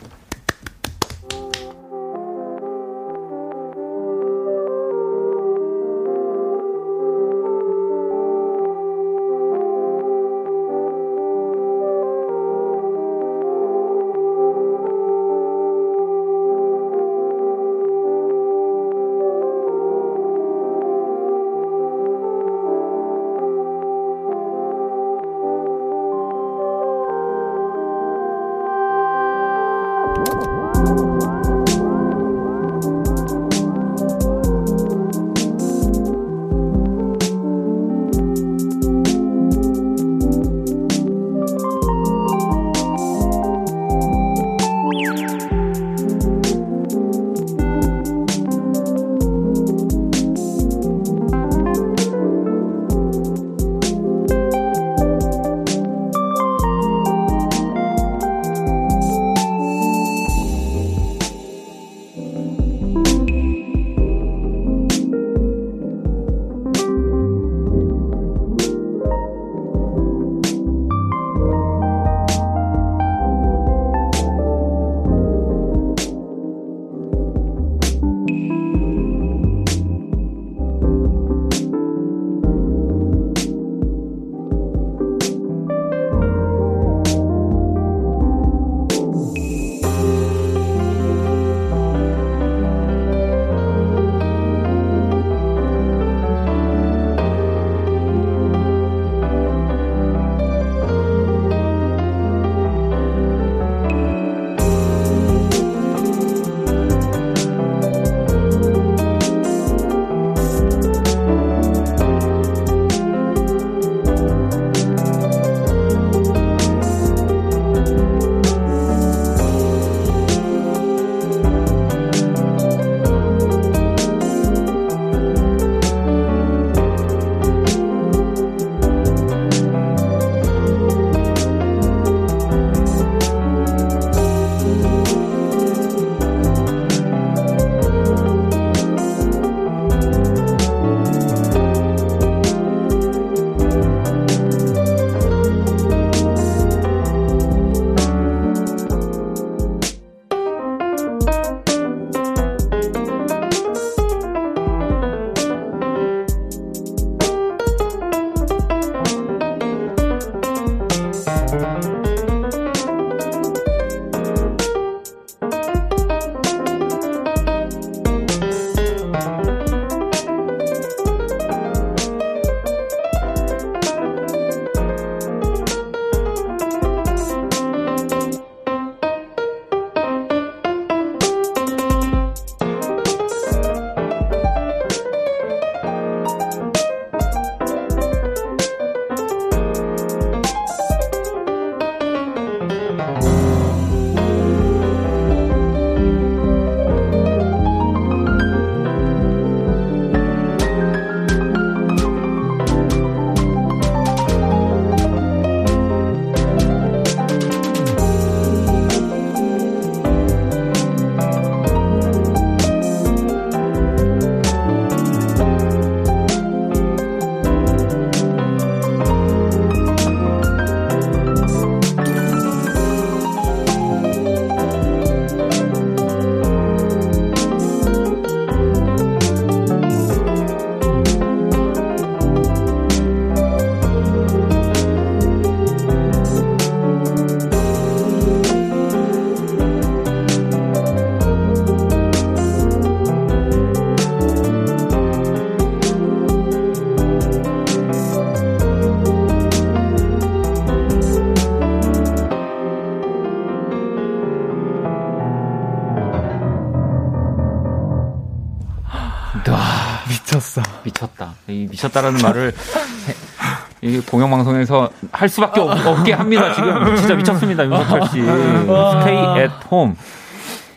[261.76, 262.01] 미쳤다.
[262.11, 266.53] 미쳤다라는 말을 해- 이 공영 방송에서 할 수밖에 없, 없게 합니다.
[266.53, 267.65] 지금 진짜 미쳤습니다.
[267.65, 268.19] 윤석철 씨.
[268.22, 269.95] Stay at home.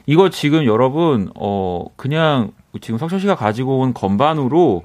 [0.07, 2.51] 이거 지금 여러분 어 그냥
[2.81, 4.83] 지금 석철 씨가 가지고 온 건반으로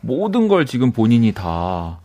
[0.00, 1.98] 모든 걸 지금 본인이 다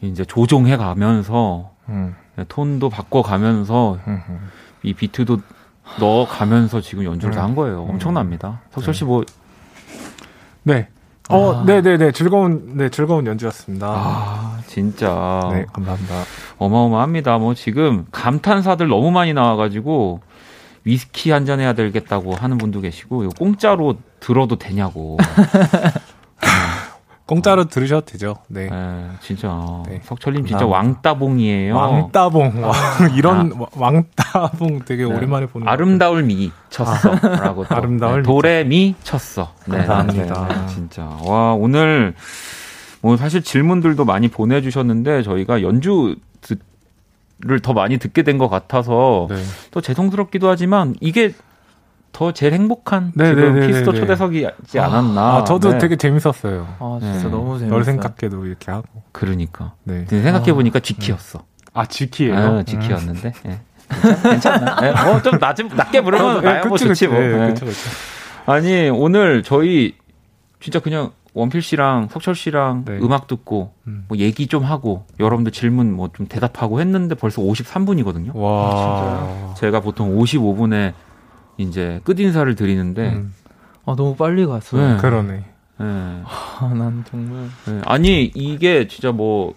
[0.00, 2.14] 이제 조종해 가면서 음.
[2.48, 3.98] 톤도 바꿔 가면서
[4.82, 5.38] 이 비트도
[5.98, 7.82] 넣어 가면서 지금 연주를 다한 거예요.
[7.88, 8.60] 엄청납니다.
[8.72, 9.24] 석철 씨뭐
[10.64, 10.88] 네.
[11.28, 12.12] 어, 네, 네, 네.
[12.12, 13.86] 즐거운, 네, 즐거운 연주였습니다.
[13.88, 16.14] 아, 진짜 네, 감사합니다.
[16.58, 17.38] 어마어마합니다.
[17.38, 20.20] 뭐 지금 감탄사들 너무 많이 나와가지고
[20.84, 25.16] 위스키 한 잔 해야 되겠다고 하는 분도 계시고 이거 공짜로 들어도 되냐고.
[27.26, 28.36] 공짜로 들으셔도 되죠.
[28.48, 28.68] 네.
[28.72, 30.64] 예, 진짜 네, 석철님 진짜.
[30.64, 31.74] 왕따봉이에요.
[31.74, 32.62] 왕따봉.
[32.62, 32.72] 와,
[33.16, 35.12] 이런 와- 왕따봉 되게 네.
[35.12, 37.74] 오랜만에 보는 것 아름다울 미 쳤어 라고 또.
[37.74, 39.52] 아름다울 네, 도레 미 쳤어.
[39.66, 40.48] 네, 감사합니다.
[40.48, 42.14] 네, 네, 진짜 와 오늘
[43.02, 46.16] 뭐 사실 질문들도 많이 보내주셨는데 저희가 연주를
[47.62, 49.26] 더 많이 듣게 된 것 같아서.
[49.30, 49.36] 네.
[49.72, 51.32] 또 죄송스럽기도 하지만 이게
[52.16, 54.00] 더 제일 행복한 네, 지금 네, 네, 키스토 네, 네.
[54.00, 55.36] 초대석이지 않았나.
[55.36, 55.78] 아, 저도 네.
[55.78, 56.66] 되게 재밌었어요.
[56.78, 57.28] 아, 진짜 네.
[57.28, 57.68] 너무 재밌어요.
[57.68, 59.02] 널 생각해도 이렇게 하고.
[59.12, 60.06] 그러니까 네.
[60.06, 61.40] 생각해 보니까 쥐키였어.
[61.74, 62.34] 아, 지키예요?
[62.34, 63.32] 아, 쥐키였는데.
[63.48, 63.60] 예.
[64.22, 64.78] 괜찮나?
[64.82, 67.06] 예, 어, 좀 낮, 낮게 부르면 나야 뭐 좋지.
[67.06, 67.18] 뭐.
[67.20, 67.46] 네, 예.
[67.48, 67.78] 그쵸, 그쵸.
[68.46, 69.94] 아니 오늘 저희
[70.58, 72.98] 진짜 그냥 원필 씨랑 석철 씨랑 네.
[73.02, 74.06] 음악 듣고 음.
[74.08, 78.34] 뭐 얘기 좀 하고 여러분들 질문 뭐 좀 대답하고 했는데 벌써 53분이거든요.
[78.34, 79.54] 와.
[79.58, 80.94] 제가 보통 55분에
[81.58, 83.34] 이제 끝 인사를 드리는데 음,
[83.84, 84.94] 아, 너무 빨리 갔어요.
[84.94, 84.96] 네.
[84.98, 85.44] 그러네.
[85.80, 85.84] 예.
[85.84, 87.48] 아, 난 정말.
[87.68, 87.80] 예.
[87.84, 89.54] 아니 이게 진짜 뭐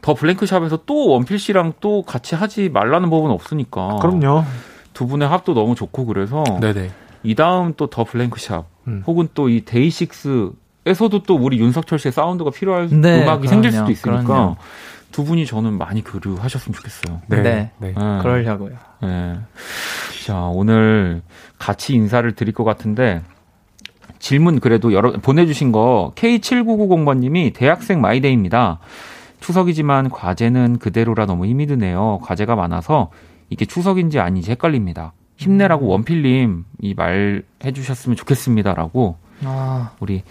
[0.00, 3.96] 더 블랭크샵에서 또 원필 씨랑 또 같이 하지 말라는 법은 없으니까.
[4.00, 4.44] 그럼요.
[4.92, 6.90] 두 분의 합도 너무 좋고 그래서 네네.
[7.22, 9.02] 이 다음 또 더 블랭크샵 음.
[9.06, 10.50] 혹은 또 이 데이식스
[10.86, 14.56] 에서도 또 우리 윤석철 씨의 사운드가 필요할 네, 음악이 생길 그럼요, 수도 있으니까 그럼요.
[15.16, 17.22] 두 분이 저는 많이 교류하셨으면 좋겠어요.
[17.28, 17.40] 네.
[17.40, 17.70] 네.
[17.78, 17.88] 네.
[17.88, 17.92] 예.
[17.94, 18.76] 그러려고요.
[19.04, 19.38] 예.
[20.26, 21.22] 자 오늘
[21.58, 23.22] 같이 인사를 드릴 것 같은데
[24.18, 28.78] 질문 그래도 여러 보내주신 거 K7990번님이 대학생 마이데이입니다.
[29.40, 32.20] 추석이지만 과제는 그대로라 너무 힘이 드네요.
[32.22, 33.10] 과제가 많아서
[33.48, 35.14] 이게 추석인지 아닌지 헷갈립니다.
[35.38, 40.22] 힘내라고 원필님 이 말 해주셨으면 좋겠습니다라고 아, 우리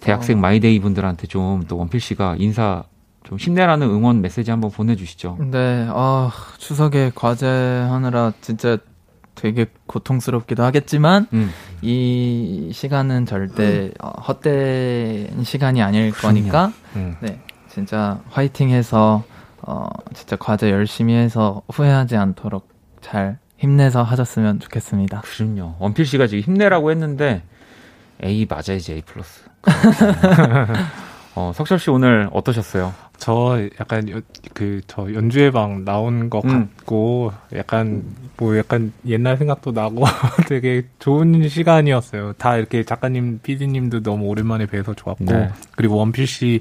[0.00, 2.84] 대학생 마이데이 분들한테 좀 또 원필 씨가 인사
[3.28, 5.36] 좀 힘내라는 응원 메시지 한번 보내주시죠.
[5.50, 8.78] 네, 아, 추석에 과제 하느라 진짜
[9.34, 11.50] 되게 고통스럽기도 하겠지만, 음.
[11.82, 17.16] 이 시간은 절대 어, 헛된 시간이 아닐 거니까, 음.
[17.20, 17.38] 네,
[17.68, 19.22] 진짜 화이팅 해서,
[19.60, 22.70] 어, 진짜 과제 열심히 해서 후회하지 않도록
[23.02, 25.20] 잘 힘내서 하셨으면 좋겠습니다.
[25.20, 25.74] 그럼요.
[25.80, 27.42] 원필 씨가 지금 힘내라고 했는데
[28.24, 29.42] A 맞아야지 A 플러스.
[31.34, 32.94] 어, 석철 씨 오늘 어떠셨어요?
[33.18, 34.22] 저 약간
[34.54, 36.70] 그 저 연주회 방 나온 것 음.
[36.76, 38.02] 같고 약간
[38.36, 40.04] 뭐 약간 옛날 생각도 나고
[40.48, 42.34] 되게 좋은 시간이었어요.
[42.34, 45.50] 다 이렇게 작가님, PD님도 너무 오랜만에 뵈서 좋았고 네.
[45.76, 46.58] 그리고 원필 씨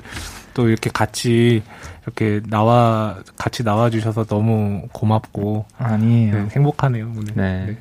[0.58, 1.62] 또 이렇게 같이
[2.02, 6.34] 이렇게 나와 같이 나와 주셔서 너무 고맙고 아니에요.
[6.34, 7.34] 네, 행복하네요 오늘.
[7.36, 7.66] 네.
[7.68, 7.78] 네.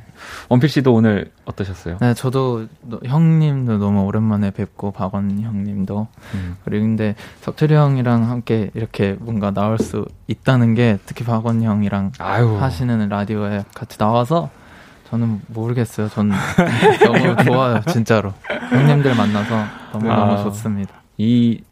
[0.49, 1.99] 원필 씨도 오늘 어떠셨어요?
[2.01, 6.57] 네, 저도 너- 형님도 너무 오랜만에 뵙고 박원 형님도 음.
[6.65, 12.57] 그리고 근데 석철이 형이랑 함께 이렇게 뭔가 나올 수 있다는 게 특히 박원 형이랑 아유.
[12.61, 14.51] 하시는 라디오에 같이 나와서
[15.11, 16.09] 저는 모르겠어요.
[16.09, 16.31] 전
[17.05, 18.33] 너무 좋아요, 진짜로.
[18.71, 20.17] 형님들 만나서 너무 아.
[20.17, 20.95] 너무 좋습니다.
[21.19, 21.63] 이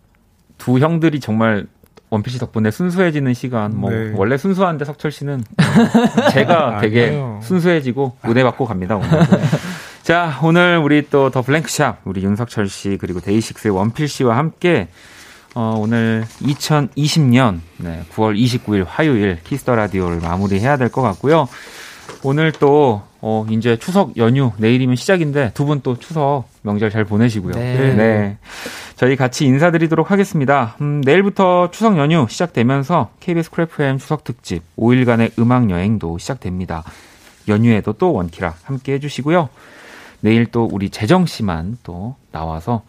[0.56, 1.66] 두 형들이 정말
[2.14, 3.76] 원필 씨 덕분에 순수해지는 시간.
[3.76, 4.12] 뭐 네.
[4.14, 5.44] 원래 순수한데 석철 씨는
[6.32, 7.40] 제가 되게 아니에요.
[7.42, 9.08] 순수해지고 은혜 받고 갑니다 오늘.
[10.02, 14.88] 자 오늘 우리 또 더 블랭크샵 우리 윤석철 씨 그리고 데이식스의 원필 씨와 함께
[15.54, 21.48] 어, 오늘 2020년 네, 9월 29일 화요일 키스 더 라디오를 마무리해야 될 것 같고요.
[22.24, 27.52] 오늘 또 어, 이제 추석 연휴 내일이면 시작인데 두 분 또 추석 명절 잘 보내시고요.
[27.54, 27.94] 네.
[27.94, 28.38] 네.
[28.96, 30.76] 저희 같이 인사드리도록 하겠습니다.
[30.80, 36.82] 음, 내일부터 추석 연휴 시작되면서 KBS Cool FM 추석 특집 5일간의 음악 여행도 시작됩니다.
[37.48, 39.48] 연휴에도 또 원키라 함께 해주시고요.
[40.20, 42.82] 내일 또 우리 재정 씨만 또 나와서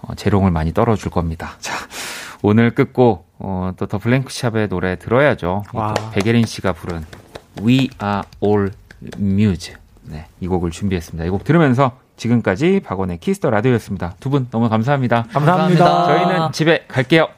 [0.00, 1.56] 어, 재롱을 많이 떨어줄 겁니다.
[1.58, 1.74] 자,
[2.42, 5.64] 오늘 끝곡 어, 또 더 블랭크샵의 노래 들어야죠.
[6.12, 7.04] 백예린 씨가 부른
[7.62, 8.70] We Are All
[9.18, 9.74] Muse.
[10.04, 11.24] 네, 이 곡을 준비했습니다.
[11.26, 14.14] 이 곡 들으면서 지금까지 박원의 키스 더 라디오였습니다.
[14.20, 15.26] 두 분 너무 감사합니다.
[15.32, 15.84] 감사합니다.
[15.84, 16.26] 감사합니다.
[16.28, 17.28] 저희는 집에 갈게요.